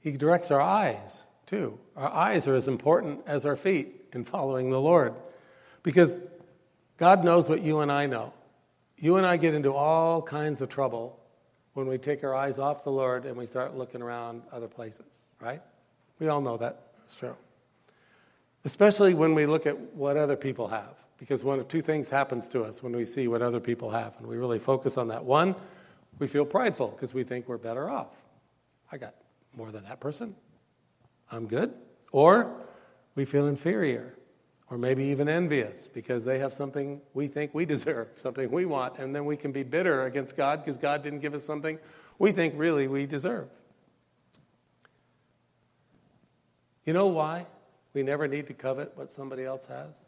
He 0.00 0.12
directs 0.12 0.50
our 0.50 0.60
eyes 0.60 1.26
too. 1.46 1.78
Our 1.96 2.10
eyes 2.10 2.46
are 2.48 2.54
as 2.54 2.68
important 2.68 3.20
as 3.26 3.44
our 3.46 3.56
feet 3.56 4.04
in 4.12 4.24
following 4.24 4.70
the 4.70 4.80
Lord. 4.80 5.14
Because 5.82 6.20
God 6.98 7.24
knows 7.24 7.48
what 7.48 7.62
you 7.62 7.80
and 7.80 7.90
I 7.90 8.06
know. 8.06 8.32
You 8.96 9.16
and 9.16 9.26
I 9.26 9.36
get 9.36 9.54
into 9.54 9.72
all 9.72 10.22
kinds 10.22 10.60
of 10.60 10.68
trouble 10.68 11.18
when 11.74 11.86
we 11.86 11.98
take 11.98 12.22
our 12.22 12.34
eyes 12.34 12.58
off 12.58 12.84
the 12.84 12.92
Lord 12.92 13.24
and 13.24 13.36
we 13.36 13.46
start 13.46 13.76
looking 13.76 14.02
around 14.02 14.42
other 14.52 14.68
places, 14.68 15.06
right? 15.40 15.62
We 16.18 16.28
all 16.28 16.40
know 16.40 16.56
that. 16.58 16.92
It's 17.02 17.16
true. 17.16 17.34
Especially 18.64 19.14
when 19.14 19.34
we 19.34 19.46
look 19.46 19.66
at 19.66 19.78
what 19.94 20.16
other 20.16 20.36
people 20.36 20.68
have. 20.68 20.94
Because 21.22 21.44
one 21.44 21.60
of 21.60 21.68
two 21.68 21.80
things 21.80 22.08
happens 22.08 22.48
to 22.48 22.64
us 22.64 22.82
when 22.82 22.96
we 22.96 23.06
see 23.06 23.28
what 23.28 23.42
other 23.42 23.60
people 23.60 23.90
have, 23.90 24.12
and 24.18 24.26
we 24.26 24.36
really 24.38 24.58
focus 24.58 24.96
on 24.96 25.06
that. 25.06 25.24
One, 25.24 25.54
we 26.18 26.26
feel 26.26 26.44
prideful 26.44 26.88
because 26.88 27.14
we 27.14 27.22
think 27.22 27.46
we're 27.46 27.58
better 27.58 27.88
off. 27.88 28.08
I 28.90 28.96
got 28.96 29.14
more 29.56 29.70
than 29.70 29.84
that 29.84 30.00
person. 30.00 30.34
I'm 31.30 31.46
good. 31.46 31.74
Or 32.10 32.52
we 33.14 33.24
feel 33.24 33.46
inferior 33.46 34.14
or 34.68 34.76
maybe 34.76 35.04
even 35.04 35.28
envious 35.28 35.86
because 35.86 36.24
they 36.24 36.40
have 36.40 36.52
something 36.52 37.00
we 37.14 37.28
think 37.28 37.54
we 37.54 37.66
deserve, 37.66 38.08
something 38.16 38.50
we 38.50 38.64
want, 38.64 38.98
and 38.98 39.14
then 39.14 39.24
we 39.24 39.36
can 39.36 39.52
be 39.52 39.62
bitter 39.62 40.06
against 40.06 40.36
God 40.36 40.64
because 40.64 40.76
God 40.76 41.04
didn't 41.04 41.20
give 41.20 41.34
us 41.34 41.44
something 41.44 41.78
we 42.18 42.32
think 42.32 42.54
really 42.56 42.88
we 42.88 43.06
deserve. 43.06 43.46
You 46.84 46.94
know 46.94 47.06
why 47.06 47.46
we 47.94 48.02
never 48.02 48.26
need 48.26 48.48
to 48.48 48.54
covet 48.54 48.90
what 48.96 49.12
somebody 49.12 49.44
else 49.44 49.66
has? 49.66 50.04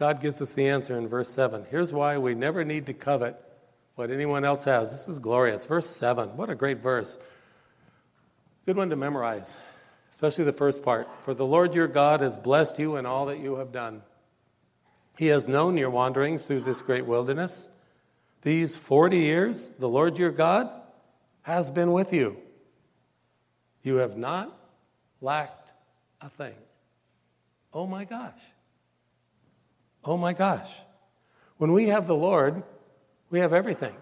God 0.00 0.20
gives 0.20 0.42
us 0.42 0.52
the 0.52 0.66
answer 0.66 0.98
in 0.98 1.06
verse 1.06 1.28
7. 1.28 1.66
Here's 1.70 1.92
why 1.92 2.18
we 2.18 2.34
never 2.34 2.64
need 2.64 2.86
to 2.86 2.92
covet 2.92 3.40
what 3.94 4.10
anyone 4.10 4.44
else 4.44 4.64
has. 4.64 4.90
This 4.90 5.06
is 5.06 5.20
glorious. 5.20 5.64
Verse 5.64 5.86
7. 5.86 6.36
What 6.36 6.50
a 6.50 6.56
great 6.56 6.78
verse. 6.78 7.18
Good 8.66 8.76
one 8.76 8.90
to 8.90 8.96
memorize 8.96 9.56
especially 10.20 10.44
the 10.44 10.52
first 10.52 10.82
part. 10.82 11.08
For 11.22 11.32
the 11.32 11.46
Lord 11.46 11.74
your 11.74 11.88
God 11.88 12.20
has 12.20 12.36
blessed 12.36 12.78
you 12.78 12.96
in 12.96 13.06
all 13.06 13.24
that 13.26 13.38
you 13.38 13.56
have 13.56 13.72
done. 13.72 14.02
He 15.16 15.28
has 15.28 15.48
known 15.48 15.78
your 15.78 15.88
wanderings 15.88 16.44
through 16.44 16.60
this 16.60 16.82
great 16.82 17.06
wilderness. 17.06 17.70
These 18.42 18.76
40 18.76 19.16
years, 19.16 19.70
the 19.70 19.88
Lord 19.88 20.18
your 20.18 20.30
God 20.30 20.70
has 21.40 21.70
been 21.70 21.92
with 21.92 22.12
you. 22.12 22.36
You 23.82 23.96
have 23.96 24.18
not 24.18 24.54
lacked 25.22 25.72
a 26.20 26.28
thing. 26.28 26.54
Oh 27.72 27.86
my 27.86 28.04
gosh. 28.04 28.34
Oh 30.04 30.16
my 30.16 30.32
gosh. 30.32 30.70
When 31.58 31.72
we 31.72 31.88
have 31.88 32.06
the 32.06 32.16
Lord, 32.16 32.62
we 33.30 33.40
have 33.40 33.52
everything. 33.52 33.94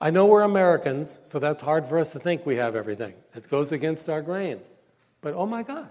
I 0.00 0.10
know 0.10 0.26
we're 0.26 0.42
Americans, 0.42 1.20
so 1.24 1.38
that's 1.38 1.62
hard 1.62 1.86
for 1.86 1.98
us 1.98 2.12
to 2.12 2.18
think 2.18 2.44
we 2.44 2.56
have 2.56 2.74
everything. 2.74 3.14
It 3.34 3.48
goes 3.48 3.72
against 3.72 4.08
our 4.08 4.22
grain. 4.22 4.60
But 5.20 5.34
oh 5.34 5.46
my 5.46 5.62
gosh, 5.62 5.86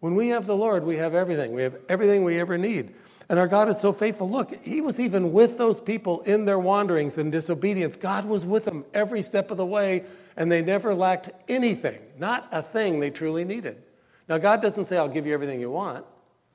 when 0.00 0.14
we 0.14 0.28
have 0.28 0.46
the 0.46 0.56
Lord, 0.56 0.84
we 0.84 0.98
have 0.98 1.14
everything. 1.14 1.52
We 1.52 1.62
have 1.62 1.76
everything 1.88 2.24
we 2.24 2.38
ever 2.38 2.58
need. 2.58 2.94
And 3.28 3.38
our 3.38 3.48
God 3.48 3.68
is 3.68 3.80
so 3.80 3.92
faithful. 3.92 4.30
Look, 4.30 4.64
He 4.64 4.80
was 4.80 5.00
even 5.00 5.32
with 5.32 5.58
those 5.58 5.80
people 5.80 6.20
in 6.22 6.44
their 6.44 6.58
wanderings 6.58 7.18
and 7.18 7.32
disobedience. 7.32 7.96
God 7.96 8.26
was 8.26 8.44
with 8.44 8.64
them 8.64 8.84
every 8.94 9.22
step 9.22 9.50
of 9.50 9.56
the 9.56 9.66
way, 9.66 10.04
and 10.36 10.52
they 10.52 10.62
never 10.62 10.94
lacked 10.94 11.30
anything, 11.48 11.98
not 12.18 12.46
a 12.52 12.62
thing 12.62 13.00
they 13.00 13.10
truly 13.10 13.44
needed. 13.44 13.82
Now, 14.28 14.38
God 14.38 14.60
doesn't 14.60 14.84
say, 14.84 14.96
I'll 14.96 15.08
give 15.08 15.26
you 15.26 15.34
everything 15.34 15.60
you 15.60 15.70
want, 15.70 16.04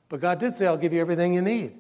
but 0.10 0.20
God 0.20 0.40
did 0.40 0.56
say, 0.56 0.68
I'll 0.68 0.78
give 0.78 0.94
you 0.94 1.02
everything 1.02 1.34
you 1.34 1.42
need. 1.42 1.74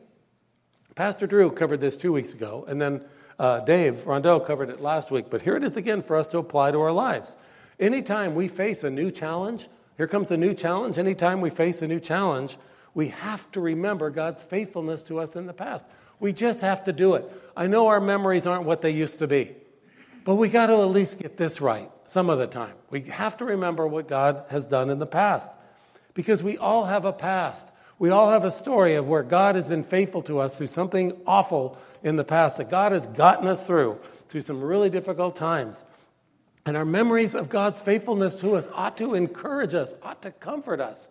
Pastor 0.96 1.26
Drew 1.26 1.50
covered 1.52 1.80
this 1.80 1.96
two 1.96 2.12
weeks 2.12 2.34
ago, 2.34 2.66
and 2.68 2.82
then 2.82 3.04
uh, 3.40 3.62
Dave 3.62 4.06
Rondeau 4.06 4.40
covered 4.40 4.70
it 4.70 4.82
last 4.82 5.10
week. 5.10 5.30
But 5.30 5.42
here 5.42 5.56
it 5.56 5.64
is 5.64 5.78
again 5.78 6.02
for 6.04 6.16
us 6.18 6.28
to 6.30 6.38
apply 6.38 6.72
to 6.72 6.82
our 6.82 6.92
lives. 6.92 7.36
Anytime 7.80 8.36
we 8.36 8.48
face 8.48 8.84
a 8.84 8.90
new 8.90 9.10
challenge, 9.10 9.68
here 9.98 10.08
comes 10.08 10.32
a 10.32 10.38
new 10.38 10.54
challenge. 10.54 10.98
Anytime 10.98 11.42
we 11.42 11.50
face 11.50 11.82
a 11.82 11.88
new 11.88 12.00
challenge, 12.00 12.58
we 12.94 13.08
have 13.08 13.50
to 13.54 13.62
remember 13.62 14.10
God's 14.10 14.44
faithfulness 14.44 15.02
to 15.04 15.20
us 15.20 15.36
in 15.36 15.46
the 15.46 15.54
past. 15.54 15.86
We 16.20 16.34
just 16.34 16.62
have 16.62 16.84
to 16.84 16.94
do 16.94 17.16
it. 17.16 17.26
I 17.56 17.68
know 17.68 17.88
our 17.88 18.00
memories 18.00 18.46
aren't 18.46 18.66
what 18.66 18.82
they 18.82 18.92
used 18.92 19.20
to 19.20 19.28
be, 19.28 19.56
but 20.26 20.36
we 20.36 20.50
got 20.50 20.68
to 20.68 20.74
at 20.74 20.92
least 20.92 21.20
get 21.20 21.38
this 21.38 21.62
right 21.62 21.90
some 22.06 22.30
of 22.30 22.38
the 22.38 22.48
time. 22.48 22.74
We 22.90 23.02
have 23.04 23.38
to 23.38 23.46
remember 23.46 23.88
what 23.88 24.08
God 24.08 24.44
has 24.50 24.68
done 24.68 24.90
in 24.90 25.00
the 25.00 25.08
past 25.08 25.52
because 26.14 26.44
we 26.44 26.58
all 26.58 26.86
have 26.86 27.06
a 27.06 27.14
past. 27.14 27.70
We 28.02 28.10
all 28.10 28.32
have 28.32 28.46
a 28.46 28.50
story 28.50 28.96
of 28.96 29.08
where 29.08 29.22
God 29.22 29.54
has 29.54 29.68
been 29.68 29.84
faithful 29.84 30.24
to 30.24 30.40
us 30.40 30.58
through 30.58 30.66
something 30.66 31.22
awful 31.28 31.78
in 32.02 32.16
the 32.16 32.24
past, 32.24 32.58
that 32.58 32.68
God 32.68 32.94
has 32.94 33.06
gotten 33.06 33.48
us 33.48 33.68
through, 33.68 34.00
through 34.28 34.42
some 34.42 34.60
really 34.60 34.90
difficult 34.90 35.36
times. 35.36 35.86
And 36.66 36.76
our 36.76 36.84
memories 36.84 37.36
of 37.36 37.48
God's 37.48 37.80
faithfulness 37.80 38.38
to 38.38 38.56
us 38.56 38.68
ought 38.74 38.98
to 38.98 39.14
encourage 39.14 39.76
us, 39.76 39.94
ought 40.02 40.24
to 40.24 40.32
comfort 40.32 40.82
us, 40.82 41.10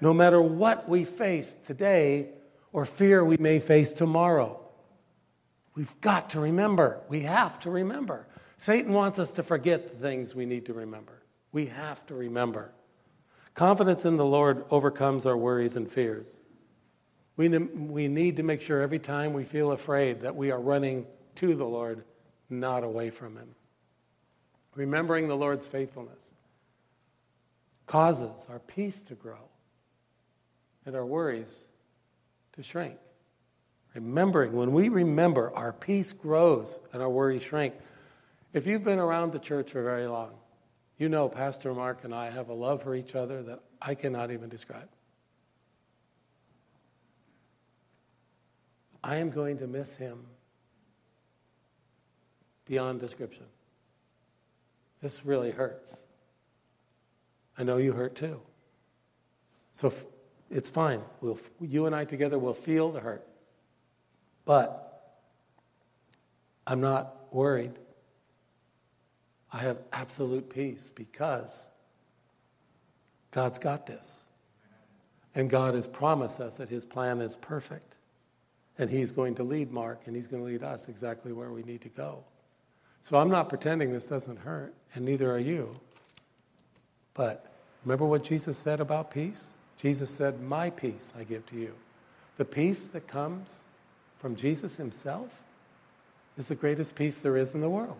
no 0.00 0.14
matter 0.14 0.40
what 0.40 0.88
we 0.88 1.04
face 1.04 1.54
today 1.66 2.30
or 2.72 2.86
fear 2.86 3.22
we 3.22 3.36
may 3.36 3.58
face 3.58 3.92
tomorrow. 3.92 4.58
We've 5.74 6.00
got 6.00 6.30
to 6.30 6.40
remember. 6.40 7.02
We 7.10 7.20
have 7.24 7.60
to 7.60 7.70
remember. 7.70 8.26
Satan 8.56 8.94
wants 8.94 9.18
us 9.18 9.32
to 9.32 9.42
forget 9.42 9.90
the 9.90 9.96
things 9.98 10.34
we 10.34 10.46
need 10.46 10.64
to 10.64 10.72
remember. 10.72 11.20
We 11.52 11.66
have 11.66 12.06
to 12.06 12.14
remember. 12.14 12.72
Confidence 13.54 14.04
in 14.04 14.16
the 14.16 14.24
Lord 14.24 14.64
overcomes 14.70 15.26
our 15.26 15.36
worries 15.36 15.76
and 15.76 15.90
fears. 15.90 16.40
We, 17.36 17.48
we 17.48 18.08
need 18.08 18.36
to 18.36 18.42
make 18.42 18.62
sure 18.62 18.82
every 18.82 18.98
time 18.98 19.32
we 19.32 19.44
feel 19.44 19.72
afraid 19.72 20.20
that 20.20 20.36
we 20.36 20.50
are 20.50 20.60
running 20.60 21.06
to 21.36 21.54
the 21.54 21.64
Lord, 21.64 22.04
not 22.48 22.84
away 22.84 23.10
from 23.10 23.36
Him. 23.36 23.54
Remembering 24.74 25.28
the 25.28 25.36
Lord's 25.36 25.66
faithfulness 25.66 26.30
causes 27.86 28.30
our 28.48 28.60
peace 28.60 29.02
to 29.02 29.14
grow 29.14 29.48
and 30.86 30.94
our 30.94 31.04
worries 31.04 31.66
to 32.52 32.62
shrink. 32.62 32.96
Remembering, 33.94 34.52
when 34.52 34.72
we 34.72 34.88
remember, 34.88 35.52
our 35.56 35.72
peace 35.72 36.12
grows 36.12 36.78
and 36.92 37.02
our 37.02 37.10
worries 37.10 37.42
shrink. 37.42 37.74
If 38.52 38.66
you've 38.66 38.84
been 38.84 39.00
around 39.00 39.32
the 39.32 39.38
church 39.38 39.72
for 39.72 39.82
very 39.82 40.06
long, 40.06 40.30
you 41.00 41.08
know 41.08 41.30
Pastor 41.30 41.72
Mark 41.72 42.04
and 42.04 42.14
I 42.14 42.30
have 42.30 42.50
a 42.50 42.52
love 42.52 42.82
for 42.82 42.94
each 42.94 43.14
other 43.14 43.42
that 43.44 43.60
I 43.80 43.94
cannot 43.94 44.30
even 44.30 44.50
describe. 44.50 44.88
I 49.02 49.16
am 49.16 49.30
going 49.30 49.56
to 49.58 49.66
miss 49.66 49.94
him 49.94 50.18
beyond 52.66 53.00
description. 53.00 53.46
This 55.00 55.24
really 55.24 55.50
hurts. 55.50 56.02
I 57.56 57.62
know 57.62 57.78
you 57.78 57.92
hurt 57.92 58.14
too. 58.14 58.38
So 59.72 59.90
it's 60.50 60.68
fine. 60.68 61.00
We'll, 61.22 61.38
you 61.62 61.86
and 61.86 61.94
I 61.94 62.04
together 62.04 62.38
will 62.38 62.52
feel 62.52 62.92
the 62.92 63.00
hurt. 63.00 63.26
But 64.44 65.16
I'm 66.66 66.82
not 66.82 67.32
worried. 67.32 67.72
I 69.52 69.58
have 69.58 69.78
absolute 69.92 70.48
peace 70.48 70.90
because 70.94 71.66
God's 73.30 73.58
got 73.58 73.86
this. 73.86 74.26
And 75.34 75.48
God 75.48 75.74
has 75.74 75.86
promised 75.86 76.40
us 76.40 76.56
that 76.56 76.68
His 76.68 76.84
plan 76.84 77.20
is 77.20 77.36
perfect. 77.36 77.94
And 78.78 78.90
He's 78.90 79.12
going 79.12 79.34
to 79.36 79.42
lead 79.42 79.70
Mark 79.70 80.02
and 80.06 80.16
He's 80.16 80.26
going 80.26 80.42
to 80.42 80.48
lead 80.48 80.62
us 80.62 80.88
exactly 80.88 81.32
where 81.32 81.50
we 81.50 81.62
need 81.62 81.80
to 81.82 81.88
go. 81.88 82.24
So 83.02 83.18
I'm 83.18 83.30
not 83.30 83.48
pretending 83.48 83.92
this 83.92 84.08
doesn't 84.08 84.40
hurt, 84.40 84.74
and 84.94 85.04
neither 85.04 85.30
are 85.32 85.38
you. 85.38 85.74
But 87.14 87.46
remember 87.84 88.04
what 88.04 88.24
Jesus 88.24 88.58
said 88.58 88.80
about 88.80 89.10
peace? 89.10 89.48
Jesus 89.78 90.10
said, 90.10 90.40
My 90.40 90.70
peace 90.70 91.12
I 91.18 91.24
give 91.24 91.46
to 91.46 91.56
you. 91.56 91.74
The 92.36 92.44
peace 92.44 92.84
that 92.84 93.08
comes 93.08 93.56
from 94.18 94.36
Jesus 94.36 94.76
himself 94.76 95.40
is 96.36 96.48
the 96.48 96.54
greatest 96.54 96.94
peace 96.94 97.18
there 97.18 97.36
is 97.36 97.54
in 97.54 97.60
the 97.60 97.70
world. 97.70 97.98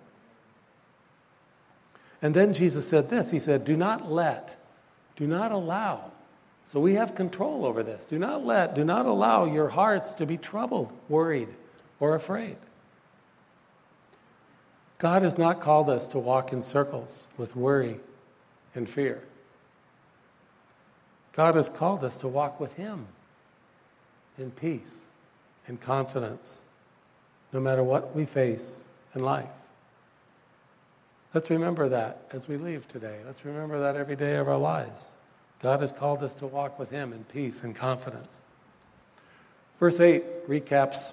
And 2.22 2.34
then 2.34 2.52
Jesus 2.52 2.88
said 2.88 3.08
this 3.08 3.30
He 3.30 3.40
said, 3.40 3.64
Do 3.64 3.76
not 3.76 4.10
let, 4.10 4.56
do 5.16 5.26
not 5.26 5.52
allow. 5.52 6.12
So 6.66 6.78
we 6.78 6.94
have 6.94 7.16
control 7.16 7.66
over 7.66 7.82
this. 7.82 8.06
Do 8.06 8.18
not 8.18 8.44
let, 8.44 8.74
do 8.74 8.84
not 8.84 9.06
allow 9.06 9.44
your 9.44 9.68
hearts 9.68 10.12
to 10.14 10.26
be 10.26 10.36
troubled, 10.36 10.92
worried, 11.08 11.48
or 11.98 12.14
afraid. 12.14 12.56
God 14.98 15.22
has 15.22 15.36
not 15.36 15.60
called 15.60 15.90
us 15.90 16.06
to 16.08 16.18
walk 16.18 16.52
in 16.52 16.62
circles 16.62 17.26
with 17.36 17.56
worry 17.56 17.98
and 18.74 18.88
fear. 18.88 19.22
God 21.32 21.54
has 21.54 21.68
called 21.68 22.04
us 22.04 22.18
to 22.18 22.28
walk 22.28 22.60
with 22.60 22.74
Him 22.74 23.06
in 24.38 24.50
peace 24.50 25.04
and 25.66 25.80
confidence, 25.80 26.62
no 27.52 27.60
matter 27.60 27.82
what 27.82 28.14
we 28.14 28.26
face 28.26 28.86
in 29.14 29.22
life. 29.22 29.48
Let's 31.32 31.48
remember 31.48 31.88
that 31.90 32.22
as 32.32 32.48
we 32.48 32.56
leave 32.56 32.88
today. 32.88 33.18
Let's 33.24 33.44
remember 33.44 33.80
that 33.80 33.96
every 33.96 34.16
day 34.16 34.36
of 34.36 34.48
our 34.48 34.58
lives. 34.58 35.14
God 35.62 35.80
has 35.80 35.92
called 35.92 36.22
us 36.22 36.34
to 36.36 36.46
walk 36.46 36.78
with 36.78 36.90
Him 36.90 37.12
in 37.12 37.22
peace 37.24 37.62
and 37.62 37.76
confidence. 37.76 38.42
Verse 39.78 40.00
8 40.00 40.48
recaps 40.48 41.12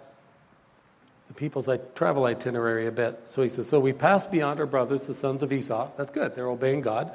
the 1.28 1.34
people's 1.34 1.70
travel 1.94 2.26
itinerary 2.26 2.88
a 2.88 2.92
bit. 2.92 3.20
So 3.28 3.44
he 3.44 3.50
says, 3.50 3.70
So 3.70 3.80
we 3.80 3.94
passed 3.94 4.32
beyond 4.32 4.60
our 4.60 4.66
brothers, 4.66 5.06
the 5.06 5.14
sons 5.14 5.44
of 5.44 5.52
Esau. 5.52 5.90
That's 5.98 6.12
good. 6.12 6.36
They're 6.36 6.48
obeying 6.48 6.82
God. 6.82 7.12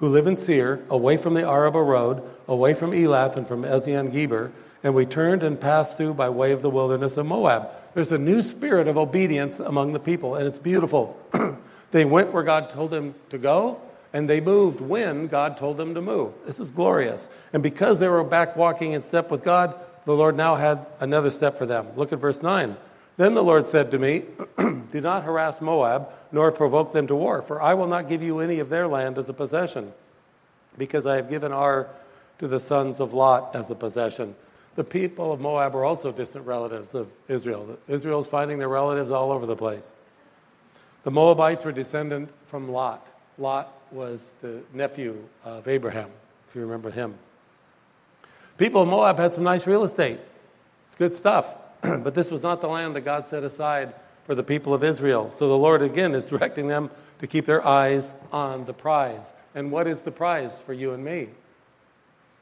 Who 0.00 0.08
live 0.08 0.26
in 0.26 0.36
Seir, 0.36 0.84
away 0.90 1.16
from 1.16 1.34
the 1.34 1.46
Arabah 1.46 1.82
road, 1.82 2.22
away 2.48 2.74
from 2.74 2.90
Elath 2.90 3.36
and 3.36 3.46
from 3.46 3.62
Ezion 3.62 4.12
Geber. 4.12 4.52
And 4.82 4.94
we 4.94 5.06
turned 5.06 5.42
and 5.42 5.58
passed 5.58 5.96
through 5.96 6.14
by 6.14 6.28
way 6.28 6.52
of 6.52 6.60
the 6.60 6.68
wilderness 6.68 7.16
of 7.16 7.24
Moab. 7.24 7.70
There's 7.94 8.12
a 8.12 8.18
new 8.18 8.42
spirit 8.42 8.86
of 8.86 8.98
obedience 8.98 9.60
among 9.60 9.92
the 9.92 10.00
people, 10.00 10.34
and 10.34 10.46
it's 10.46 10.58
beautiful. 10.58 11.18
They 11.94 12.04
went 12.04 12.32
where 12.32 12.42
God 12.42 12.70
told 12.70 12.90
them 12.90 13.14
to 13.30 13.38
go, 13.38 13.80
and 14.12 14.28
they 14.28 14.40
moved 14.40 14.80
when 14.80 15.28
God 15.28 15.56
told 15.56 15.76
them 15.76 15.94
to 15.94 16.02
move. 16.02 16.32
This 16.44 16.58
is 16.58 16.72
glorious. 16.72 17.28
And 17.52 17.62
because 17.62 18.00
they 18.00 18.08
were 18.08 18.24
back 18.24 18.56
walking 18.56 18.94
in 18.94 19.04
step 19.04 19.30
with 19.30 19.44
God, 19.44 19.76
the 20.04 20.12
Lord 20.12 20.36
now 20.36 20.56
had 20.56 20.86
another 20.98 21.30
step 21.30 21.56
for 21.56 21.66
them. 21.66 21.86
Look 21.94 22.12
at 22.12 22.18
verse 22.18 22.42
9. 22.42 22.76
Then 23.16 23.34
the 23.34 23.44
Lord 23.44 23.68
said 23.68 23.92
to 23.92 24.00
me, 24.00 24.24
Do 24.58 25.00
not 25.00 25.22
harass 25.22 25.60
Moab, 25.60 26.08
nor 26.32 26.50
provoke 26.50 26.90
them 26.90 27.06
to 27.06 27.14
war, 27.14 27.42
for 27.42 27.62
I 27.62 27.74
will 27.74 27.86
not 27.86 28.08
give 28.08 28.24
you 28.24 28.40
any 28.40 28.58
of 28.58 28.70
their 28.70 28.88
land 28.88 29.16
as 29.16 29.28
a 29.28 29.32
possession, 29.32 29.92
because 30.76 31.06
I 31.06 31.14
have 31.14 31.30
given 31.30 31.52
Ar 31.52 31.86
to 32.40 32.48
the 32.48 32.58
sons 32.58 32.98
of 32.98 33.14
Lot 33.14 33.54
as 33.54 33.70
a 33.70 33.76
possession. 33.76 34.34
The 34.74 34.82
people 34.82 35.30
of 35.30 35.38
Moab 35.38 35.76
are 35.76 35.84
also 35.84 36.10
distant 36.10 36.44
relatives 36.44 36.92
of 36.92 37.08
Israel. 37.28 37.78
Israel 37.86 38.18
is 38.18 38.26
finding 38.26 38.58
their 38.58 38.68
relatives 38.68 39.12
all 39.12 39.30
over 39.30 39.46
the 39.46 39.54
place. 39.54 39.92
The 41.04 41.10
Moabites 41.10 41.64
were 41.64 41.72
descendant 41.72 42.30
from 42.46 42.70
Lot. 42.70 43.06
Lot 43.38 43.72
was 43.92 44.32
the 44.40 44.60
nephew 44.72 45.22
of 45.44 45.68
Abraham, 45.68 46.10
if 46.48 46.56
you 46.56 46.62
remember 46.62 46.90
him. 46.90 47.14
People 48.56 48.82
of 48.82 48.88
Moab 48.88 49.18
had 49.18 49.34
some 49.34 49.44
nice 49.44 49.66
real 49.66 49.84
estate. 49.84 50.20
It's 50.86 50.94
good 50.94 51.14
stuff. 51.14 51.56
but 51.82 52.14
this 52.14 52.30
was 52.30 52.42
not 52.42 52.60
the 52.60 52.68
land 52.68 52.96
that 52.96 53.02
God 53.02 53.28
set 53.28 53.44
aside 53.44 53.94
for 54.24 54.34
the 54.34 54.42
people 54.42 54.72
of 54.72 54.82
Israel. 54.82 55.30
So 55.30 55.48
the 55.48 55.56
Lord 55.56 55.82
again 55.82 56.14
is 56.14 56.24
directing 56.24 56.68
them 56.68 56.90
to 57.18 57.26
keep 57.26 57.44
their 57.44 57.64
eyes 57.66 58.14
on 58.32 58.64
the 58.64 58.72
prize. 58.72 59.32
And 59.54 59.70
what 59.70 59.86
is 59.86 60.00
the 60.00 60.10
prize 60.10 60.60
for 60.60 60.72
you 60.72 60.92
and 60.92 61.04
me? 61.04 61.28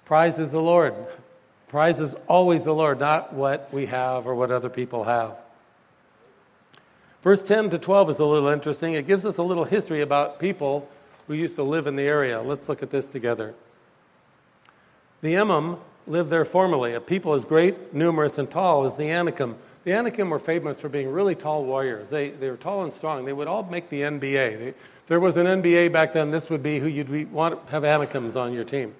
Prize 0.04 0.38
is 0.38 0.50
the 0.50 0.62
Lord. 0.62 0.95
Prize 1.69 2.00
is 2.00 2.14
always 2.28 2.64
the 2.64 2.75
Lord, 2.75 3.00
not 3.00 3.33
what 3.33 3.73
we 3.73 3.87
have 3.87 4.26
or 4.26 4.35
what 4.35 4.50
other 4.50 4.69
people 4.69 5.04
have. 5.04 5.38
Verse 7.22 7.42
10 7.42 7.70
to 7.70 7.78
12 7.78 8.10
is 8.10 8.18
a 8.18 8.24
little 8.24 8.48
interesting. 8.48 8.94
It 8.94 9.06
gives 9.06 9.24
us 9.24 9.38
a 9.38 9.42
little 9.42 9.64
history 9.64 10.00
about 10.00 10.40
people 10.40 10.88
who 11.28 11.34
used 11.34 11.54
to 11.56 11.62
live 11.62 11.86
in 11.86 11.94
the 11.94 12.02
area. 12.02 12.42
Let's 12.42 12.68
look 12.68 12.82
at 12.82 12.90
this 12.90 13.06
together. 13.06 13.54
The 15.20 15.35
Emim 15.35 15.78
lived 16.08 16.30
there 16.30 16.44
formerly, 16.44 16.94
a 16.94 17.00
people 17.00 17.35
as 17.35 17.44
great, 17.44 17.94
numerous, 17.94 18.38
and 18.38 18.50
tall 18.50 18.85
as 18.85 18.96
the 18.96 19.08
Anakim. 19.08 19.56
The 19.85 19.92
Anakim 19.92 20.30
were 20.30 20.40
famous 20.40 20.80
for 20.80 20.88
being 20.88 21.12
really 21.12 21.37
tall 21.37 21.64
warriors. 21.64 22.11
They, 22.11 22.30
they 22.30 22.50
were 22.50 22.56
tall 22.56 22.82
and 22.82 22.92
strong. 22.92 23.24
They 23.24 23.32
would 23.32 23.46
all 23.46 23.62
make 23.62 23.88
the 23.88 24.00
NBA. 24.00 24.58
They, 24.58 24.68
if 24.68 25.06
there 25.06 25.20
was 25.20 25.37
an 25.37 25.46
NBA 25.46 25.92
back 25.92 26.12
then, 26.12 26.32
this 26.32 26.50
would 26.50 26.62
be 26.62 26.80
who 26.80 26.88
you'd 26.88 27.11
be, 27.11 27.24
want 27.24 27.66
to 27.66 27.72
have 27.72 27.85
Anakims 27.85 28.35
on 28.35 28.52
your 28.52 28.64
team. 28.64 28.94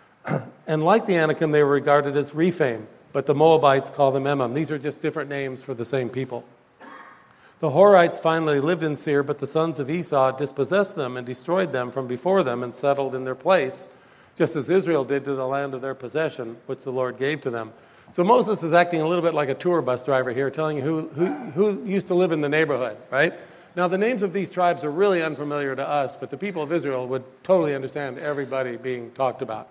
and 0.66 0.82
like 0.82 1.06
the 1.06 1.16
Anakim, 1.16 1.50
they 1.50 1.62
were 1.62 1.72
regarded 1.72 2.16
as 2.16 2.34
Rephaim, 2.34 2.86
but 3.12 3.26
the 3.26 3.34
Moabites 3.34 3.90
call 3.90 4.12
them 4.12 4.24
Emim. 4.24 4.54
These 4.54 4.70
are 4.70 4.78
just 4.78 5.02
different 5.02 5.28
names 5.28 5.62
for 5.62 5.74
the 5.74 5.84
same 5.84 6.08
people. 6.08 6.44
The 7.60 7.70
Horites 7.70 8.18
finally 8.18 8.58
lived 8.58 8.82
in 8.82 8.96
Seir, 8.96 9.22
but 9.22 9.38
the 9.38 9.46
sons 9.46 9.78
of 9.78 9.90
Esau 9.90 10.32
dispossessed 10.32 10.96
them 10.96 11.18
and 11.18 11.26
destroyed 11.26 11.72
them 11.72 11.90
from 11.90 12.06
before 12.06 12.42
them 12.42 12.62
and 12.62 12.74
settled 12.74 13.14
in 13.14 13.24
their 13.24 13.34
place, 13.34 13.86
just 14.34 14.56
as 14.56 14.70
Israel 14.70 15.04
did 15.04 15.26
to 15.26 15.34
the 15.34 15.46
land 15.46 15.74
of 15.74 15.82
their 15.82 15.94
possession, 15.94 16.56
which 16.64 16.84
the 16.84 16.90
Lord 16.90 17.18
gave 17.18 17.42
to 17.42 17.50
them. 17.50 17.74
So 18.12 18.24
Moses 18.24 18.62
is 18.62 18.72
acting 18.72 19.02
a 19.02 19.06
little 19.06 19.22
bit 19.22 19.34
like 19.34 19.50
a 19.50 19.54
tour 19.54 19.82
bus 19.82 20.02
driver 20.02 20.32
here, 20.32 20.50
telling 20.50 20.78
you 20.78 20.82
who, 20.82 21.08
who, 21.08 21.26
who 21.26 21.84
used 21.84 22.08
to 22.08 22.14
live 22.14 22.32
in 22.32 22.40
the 22.40 22.48
neighborhood, 22.48 22.96
right? 23.10 23.34
Now, 23.76 23.88
the 23.88 23.98
names 23.98 24.22
of 24.22 24.32
these 24.32 24.48
tribes 24.48 24.82
are 24.82 24.90
really 24.90 25.22
unfamiliar 25.22 25.76
to 25.76 25.86
us, 25.86 26.16
but 26.16 26.30
the 26.30 26.38
people 26.38 26.62
of 26.62 26.72
Israel 26.72 27.06
would 27.08 27.24
totally 27.44 27.74
understand 27.74 28.18
everybody 28.18 28.78
being 28.78 29.10
talked 29.10 29.42
about. 29.42 29.68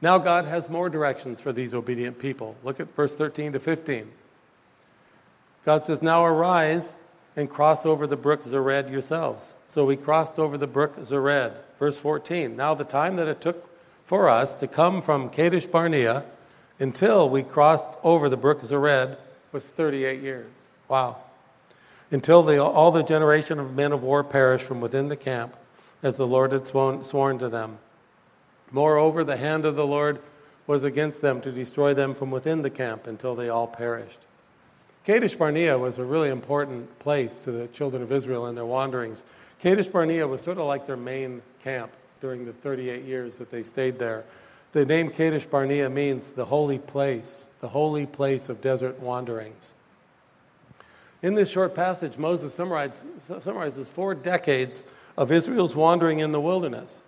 Now, 0.00 0.16
God 0.16 0.46
has 0.46 0.70
more 0.70 0.88
directions 0.88 1.38
for 1.40 1.52
these 1.52 1.74
obedient 1.74 2.18
people. 2.18 2.56
Look 2.64 2.80
at 2.80 2.94
verse 2.96 3.14
13 3.14 3.52
to 3.52 3.58
15. 3.60 4.10
God 5.68 5.84
says, 5.84 6.00
Now 6.00 6.24
arise 6.24 6.94
and 7.36 7.50
cross 7.50 7.84
over 7.84 8.06
the 8.06 8.16
brook 8.16 8.40
Zered 8.40 8.90
yourselves. 8.90 9.52
So 9.66 9.84
we 9.84 9.96
crossed 9.96 10.38
over 10.38 10.56
the 10.56 10.66
brook 10.66 10.96
Zered. 10.96 11.52
Verse 11.78 11.98
14. 11.98 12.56
Now 12.56 12.72
the 12.72 12.84
time 12.84 13.16
that 13.16 13.28
it 13.28 13.42
took 13.42 13.68
for 14.06 14.30
us 14.30 14.54
to 14.54 14.66
come 14.66 15.02
from 15.02 15.28
Kadesh 15.28 15.66
Barnea 15.66 16.24
until 16.80 17.28
we 17.28 17.42
crossed 17.42 17.92
over 18.02 18.30
the 18.30 18.36
brook 18.38 18.60
Zered 18.60 19.18
was 19.52 19.68
38 19.68 20.22
years. 20.22 20.68
Wow. 20.88 21.18
Until 22.10 22.42
the, 22.42 22.64
all 22.64 22.90
the 22.90 23.02
generation 23.02 23.58
of 23.58 23.74
men 23.76 23.92
of 23.92 24.02
war 24.02 24.24
perished 24.24 24.64
from 24.64 24.80
within 24.80 25.08
the 25.08 25.16
camp, 25.16 25.54
as 26.02 26.16
the 26.16 26.26
Lord 26.26 26.52
had 26.52 26.66
sworn, 26.66 27.04
sworn 27.04 27.38
to 27.40 27.50
them. 27.50 27.76
Moreover, 28.70 29.22
the 29.22 29.36
hand 29.36 29.66
of 29.66 29.76
the 29.76 29.86
Lord 29.86 30.18
was 30.66 30.82
against 30.82 31.20
them 31.20 31.42
to 31.42 31.52
destroy 31.52 31.92
them 31.92 32.14
from 32.14 32.30
within 32.30 32.62
the 32.62 32.70
camp 32.70 33.06
until 33.06 33.34
they 33.34 33.50
all 33.50 33.66
perished. 33.66 34.20
Kadesh 35.08 35.36
Barnea 35.36 35.78
was 35.78 35.96
a 35.96 36.04
really 36.04 36.28
important 36.28 36.98
place 36.98 37.40
to 37.40 37.50
the 37.50 37.66
children 37.68 38.02
of 38.02 38.12
Israel 38.12 38.48
in 38.48 38.54
their 38.54 38.66
wanderings. 38.66 39.24
Kadesh 39.58 39.86
Barnea 39.86 40.28
was 40.28 40.42
sort 40.42 40.58
of 40.58 40.66
like 40.66 40.84
their 40.84 40.98
main 40.98 41.40
camp 41.64 41.92
during 42.20 42.44
the 42.44 42.52
38 42.52 43.06
years 43.06 43.36
that 43.36 43.50
they 43.50 43.62
stayed 43.62 43.98
there. 43.98 44.26
The 44.72 44.84
name 44.84 45.08
Kadesh 45.08 45.46
Barnea 45.46 45.88
means 45.88 46.32
the 46.32 46.44
holy 46.44 46.78
place, 46.78 47.48
the 47.62 47.68
holy 47.68 48.04
place 48.04 48.50
of 48.50 48.60
desert 48.60 49.00
wanderings. 49.00 49.74
In 51.22 51.34
this 51.34 51.48
short 51.48 51.74
passage, 51.74 52.18
Moses 52.18 52.52
summarizes, 52.52 53.88
four 53.88 54.14
decades 54.14 54.84
of 55.16 55.32
Israel's 55.32 55.74
wandering 55.74 56.18
in 56.18 56.32
the 56.32 56.40
wilderness. 56.40 57.06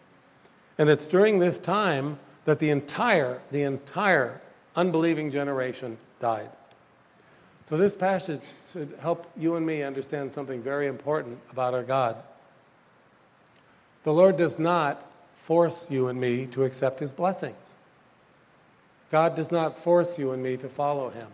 And 0.78 0.88
it's 0.88 1.06
during 1.06 1.38
this 1.38 1.58
time 1.58 2.18
that 2.46 2.60
the 2.60 2.70
entire, 2.70 3.42
the 3.50 3.64
entire 3.64 4.40
unbelieving 4.74 5.30
generation 5.30 5.98
died. 6.18 6.48
So, 7.70 7.76
this 7.76 7.94
passage 7.94 8.42
should 8.72 8.98
help 9.00 9.30
you 9.36 9.54
and 9.54 9.64
me 9.64 9.84
understand 9.84 10.34
something 10.34 10.60
very 10.60 10.88
important 10.88 11.38
about 11.52 11.72
our 11.72 11.84
God. 11.84 12.16
The 14.02 14.12
Lord 14.12 14.36
does 14.36 14.58
not 14.58 15.08
force 15.36 15.88
you 15.88 16.08
and 16.08 16.20
me 16.20 16.46
to 16.46 16.64
accept 16.64 16.98
His 16.98 17.12
blessings. 17.12 17.76
God 19.12 19.36
does 19.36 19.52
not 19.52 19.78
force 19.78 20.18
you 20.18 20.32
and 20.32 20.42
me 20.42 20.56
to 20.56 20.68
follow 20.68 21.10
Him. 21.10 21.28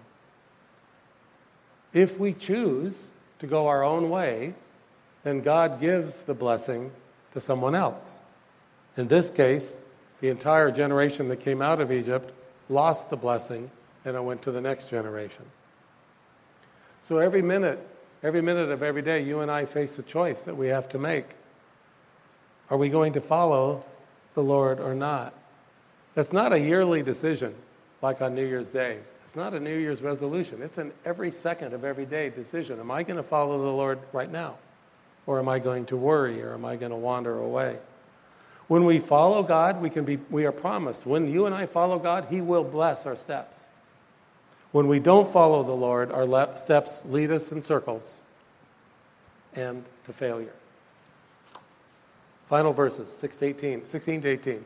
If 1.94 2.20
we 2.20 2.34
choose 2.34 3.10
to 3.38 3.46
go 3.46 3.66
our 3.66 3.82
own 3.82 4.10
way, 4.10 4.52
then 5.22 5.40
God 5.40 5.80
gives 5.80 6.20
the 6.20 6.34
blessing 6.34 6.90
to 7.32 7.40
someone 7.40 7.74
else. 7.74 8.18
In 8.98 9.08
this 9.08 9.30
case, 9.30 9.78
the 10.20 10.28
entire 10.28 10.70
generation 10.70 11.28
that 11.28 11.40
came 11.40 11.62
out 11.62 11.80
of 11.80 11.90
Egypt 11.90 12.30
lost 12.68 13.08
the 13.08 13.16
blessing 13.16 13.70
and 14.04 14.14
it 14.14 14.22
went 14.22 14.42
to 14.42 14.52
the 14.52 14.60
next 14.60 14.90
generation. 14.90 15.46
So 17.06 17.18
every 17.18 17.40
minute, 17.40 17.78
every 18.24 18.40
minute 18.40 18.68
of 18.70 18.82
every 18.82 19.00
day, 19.00 19.22
you 19.22 19.38
and 19.38 19.48
I 19.48 19.64
face 19.64 19.96
a 19.96 20.02
choice 20.02 20.42
that 20.42 20.56
we 20.56 20.66
have 20.66 20.88
to 20.88 20.98
make. 20.98 21.26
Are 22.68 22.76
we 22.76 22.88
going 22.88 23.12
to 23.12 23.20
follow 23.20 23.84
the 24.34 24.42
Lord 24.42 24.80
or 24.80 24.92
not? 24.92 25.32
That's 26.16 26.32
not 26.32 26.52
a 26.52 26.58
yearly 26.58 27.04
decision 27.04 27.54
like 28.02 28.20
on 28.22 28.34
New 28.34 28.44
Year's 28.44 28.72
Day. 28.72 28.98
It's 29.24 29.36
not 29.36 29.54
a 29.54 29.60
New 29.60 29.78
Year's 29.78 30.02
resolution. 30.02 30.60
It's 30.60 30.78
an 30.78 30.90
every 31.04 31.30
second 31.30 31.74
of 31.74 31.84
every 31.84 32.06
day 32.06 32.28
decision. 32.28 32.80
Am 32.80 32.90
I 32.90 33.04
going 33.04 33.18
to 33.18 33.22
follow 33.22 33.56
the 33.56 33.70
Lord 33.70 34.00
right 34.12 34.32
now? 34.32 34.56
Or 35.28 35.38
am 35.38 35.48
I 35.48 35.60
going 35.60 35.86
to 35.86 35.96
worry 35.96 36.42
or 36.42 36.54
am 36.54 36.64
I 36.64 36.74
going 36.74 36.90
to 36.90 36.96
wander 36.96 37.38
away? 37.38 37.78
When 38.66 38.84
we 38.84 38.98
follow 38.98 39.44
God, 39.44 39.80
we, 39.80 39.90
can 39.90 40.04
be, 40.04 40.18
we 40.28 40.44
are 40.44 40.50
promised. 40.50 41.06
When 41.06 41.32
you 41.32 41.46
and 41.46 41.54
I 41.54 41.66
follow 41.66 42.00
God, 42.00 42.26
He 42.30 42.40
will 42.40 42.64
bless 42.64 43.06
our 43.06 43.14
steps. 43.14 43.65
When 44.76 44.88
we 44.88 44.98
don't 44.98 45.26
follow 45.26 45.62
the 45.62 45.72
Lord, 45.72 46.12
our 46.12 46.54
steps 46.58 47.02
lead 47.06 47.30
us 47.30 47.50
in 47.50 47.62
circles 47.62 48.20
and 49.54 49.82
to 50.04 50.12
failure. 50.12 50.52
Final 52.50 52.74
verses, 52.74 53.10
6 53.10 53.38
to 53.38 53.46
18, 53.46 53.86
16 53.86 54.20
to 54.20 54.28
18. 54.28 54.64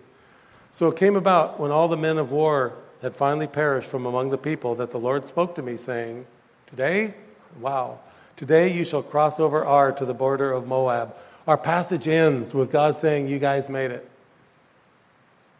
So 0.72 0.88
it 0.88 0.96
came 0.96 1.14
about 1.14 1.60
when 1.60 1.70
all 1.70 1.86
the 1.86 1.96
men 1.96 2.18
of 2.18 2.32
war 2.32 2.72
had 3.02 3.14
finally 3.14 3.46
perished 3.46 3.88
from 3.88 4.04
among 4.04 4.30
the 4.30 4.36
people 4.36 4.74
that 4.74 4.90
the 4.90 4.98
Lord 4.98 5.24
spoke 5.24 5.54
to 5.54 5.62
me, 5.62 5.76
saying, 5.76 6.26
Today, 6.66 7.14
wow, 7.60 8.00
today 8.34 8.72
you 8.72 8.84
shall 8.84 9.04
cross 9.04 9.38
over 9.38 9.64
Ar 9.64 9.92
to 9.92 10.04
the 10.04 10.12
border 10.12 10.50
of 10.50 10.66
Moab. 10.66 11.14
Our 11.46 11.56
passage 11.56 12.08
ends 12.08 12.52
with 12.52 12.72
God 12.72 12.96
saying, 12.96 13.28
You 13.28 13.38
guys 13.38 13.68
made 13.68 13.92
it. 13.92 14.10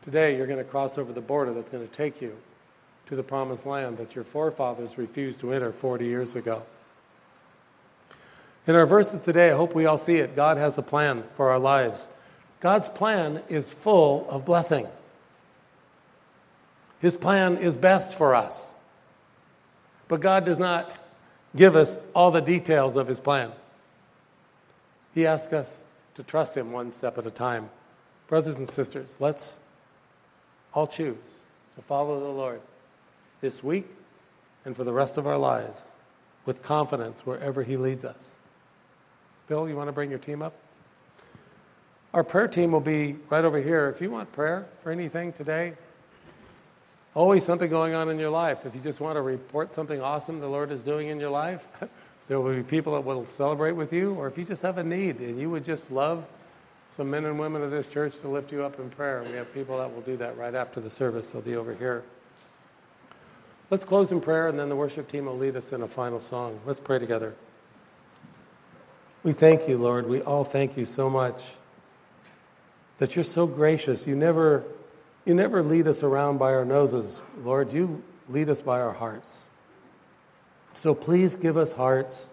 Today 0.03 0.37
you're 0.37 0.49
going 0.49 0.59
to 0.59 0.65
cross 0.65 0.99
over 0.99 1.13
the 1.13 1.21
border 1.21 1.55
that's 1.55 1.71
going 1.71 1.87
to 1.87 1.93
take 1.93 2.21
you 2.21 2.37
to 3.11 3.17
the 3.17 3.23
promised 3.25 3.67
land 3.67 3.99
that 3.99 4.15
your 4.15 4.23
forefathers 4.23 4.97
refused 4.97 5.41
to 5.41 5.53
enter 5.53 5.73
40 5.73 6.07
years 6.07 6.37
ago. 6.37 6.63
In 8.69 8.77
our 8.77 8.87
verses 8.87 9.21
today, 9.21 9.51
I 9.51 9.57
hope 9.57 9.75
we 9.75 9.85
all 9.85 9.99
see 9.99 10.19
it. 10.19 10.37
God 10.37 10.59
has 10.59 10.79
a 10.79 10.83
plan 10.83 11.25
for 11.35 11.51
our 11.51 11.59
lives. 11.59 12.07
God's 12.61 12.89
plan 12.89 13.43
is 13.49 13.73
full 13.73 14.31
of 14.31 14.45
blessing. 14.45 14.87
His 17.01 17.17
plan 17.17 17.57
is 17.57 17.77
best 17.77 18.17
for 18.17 18.33
us. 18.33 18.75
But 20.07 20.21
God 20.21 20.45
does 20.45 20.61
not 20.61 20.97
give 21.57 21.75
us 21.75 21.99
all 22.15 22.31
the 22.31 22.41
details 22.41 22.95
of 22.95 23.09
His 23.09 23.19
plan. 23.19 23.51
He 25.17 25.27
asks 25.27 25.53
us 25.53 25.83
to 26.15 26.23
trust 26.23 26.57
Him 26.57 26.71
one 26.71 26.93
step 26.93 27.19
at 27.19 27.27
a 27.27 27.31
time. 27.33 27.71
Brothers 28.29 28.59
and 28.59 28.69
sisters, 28.69 29.17
let's 29.19 29.59
all 30.73 30.87
choose 30.87 31.41
to 31.75 31.83
follow 31.83 32.21
the 32.21 32.29
Lord 32.29 32.61
this 33.41 33.63
week 33.63 33.87
and 34.65 34.77
for 34.77 34.85
the 34.85 34.93
rest 34.93 35.19
of 35.19 35.27
our 35.27 35.39
lives 35.39 35.97
with 36.47 36.63
confidence 36.63 37.27
wherever 37.27 37.63
He 37.63 37.77
leads 37.77 38.05
us. 38.05 38.37
Bill, 39.49 39.69
you 39.69 39.77
want 39.77 39.89
to 39.89 39.93
bring 39.93 40.11
your 40.11 40.19
team 40.19 40.43
up? 40.43 40.55
Our 42.13 42.25
prayer 42.25 42.49
team 42.49 42.73
will 42.73 42.81
be 42.81 43.17
right 43.29 43.45
over 43.45 43.61
here. 43.61 43.89
If 43.89 44.01
you 44.01 44.11
want 44.11 44.33
prayer 44.33 44.67
for 44.83 44.91
anything 44.91 45.33
today, 45.33 45.75
always 47.15 47.45
something 47.45 47.71
going 47.71 47.95
on 47.95 48.09
in 48.09 48.19
your 48.19 48.31
life. 48.31 48.67
If 48.67 48.75
you 48.75 48.81
just 48.81 49.01
want 49.01 49.17
to 49.17 49.23
report 49.23 49.75
something 49.75 50.01
awesome 50.01 50.41
the 50.41 50.49
Lord 50.49 50.73
is 50.73 50.83
doing 50.83 51.09
in 51.09 51.21
your 51.21 51.31
life, 51.31 51.67
there 52.29 52.41
will 52.41 52.55
be 52.55 52.63
people 52.63 52.95
that 52.95 53.05
will 53.05 53.27
celebrate 53.27 53.73
with 53.73 53.93
you. 53.93 54.15
Or 54.15 54.27
if 54.27 54.37
you 54.37 54.45
just 54.45 54.63
have 54.63 54.79
a 54.79 54.85
need 54.85 55.19
and 55.21 55.39
you 55.39 55.51
would 55.51 55.65
just 55.65 55.91
love 55.91 56.25
some 56.89 57.09
men 57.09 57.25
and 57.25 57.39
women 57.39 57.63
of 57.63 57.71
this 57.71 57.87
church 57.87 58.19
to 58.21 58.29
lift 58.29 58.51
you 58.51 58.65
up 58.65 58.81
in 58.81 58.91
prayer, 58.91 59.23
we 59.23 59.33
have 59.33 59.53
people 59.55 59.79
that 59.79 59.95
will 59.95 60.03
do 60.03 60.17
that 60.17 60.37
right 60.37 60.55
after 60.55 60.81
the 60.81 60.91
service. 60.91 61.31
They'll 61.31 61.43
be 61.43 61.55
over 61.55 61.75
here. 61.75 62.03
Let's 63.71 63.85
close 63.85 64.11
in 64.11 64.21
prayer, 64.21 64.49
and 64.49 64.59
then 64.59 64.69
the 64.69 64.75
worship 64.75 65.09
team 65.09 65.27
will 65.27 65.39
lead 65.39 65.55
us 65.55 65.73
in 65.73 65.83
a 65.83 65.89
final 65.89 66.19
song. 66.19 66.59
Let's 66.67 66.81
pray 66.81 66.99
together. 66.99 67.35
We 69.23 69.33
thank 69.33 69.69
you, 69.69 69.79
Lord. 69.79 70.09
We 70.09 70.23
all 70.23 70.43
thank 70.43 70.77
you 70.77 70.85
so 70.85 71.09
much 71.09 71.45
that 72.99 73.15
you're 73.15 73.25
so 73.25 73.47
gracious. 73.47 74.09
You 74.09 74.17
never, 74.17 74.65
you 75.25 75.35
never 75.35 75.63
lead 75.63 75.87
us 75.87 76.03
around 76.03 76.39
by 76.39 76.53
our 76.53 76.65
noses, 76.65 77.23
Lord. 77.45 77.73
You 77.73 78.03
lead 78.29 78.49
us 78.49 78.61
by 78.61 78.81
our 78.81 78.93
hearts. 78.93 79.47
So 80.75 80.95
please 80.95 81.37
give 81.37 81.57
us 81.57 81.71
hearts 81.71 82.29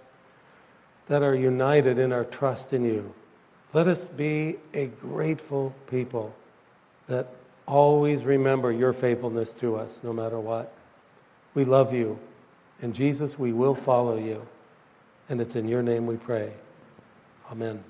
that 1.08 1.22
are 1.22 1.36
united 1.36 2.00
in 2.00 2.14
our 2.14 2.26
trust 2.26 2.74
in 2.74 2.84
you. 2.84 3.14
Let 3.74 3.88
us 3.88 4.08
be 4.08 4.56
a 4.74 4.88
grateful 4.88 5.76
people 5.88 6.34
that 7.08 7.28
always 7.68 8.24
remember 8.24 8.72
your 8.72 8.94
faithfulness 8.94 9.54
to 9.56 9.76
us, 9.76 10.04
no 10.04 10.14
matter 10.14 10.40
what. 10.40 10.74
We 11.58 11.66
love 11.66 11.92
you. 11.92 12.20
And 12.84 12.94
Jesus, 12.94 13.40
we 13.40 13.52
will 13.52 13.74
follow 13.74 14.16
you. 14.16 14.46
And 15.28 15.42
it's 15.42 15.56
in 15.56 15.68
your 15.68 15.82
name 15.82 16.06
we 16.06 16.16
pray. 16.16 16.54
Amen. 17.52 17.84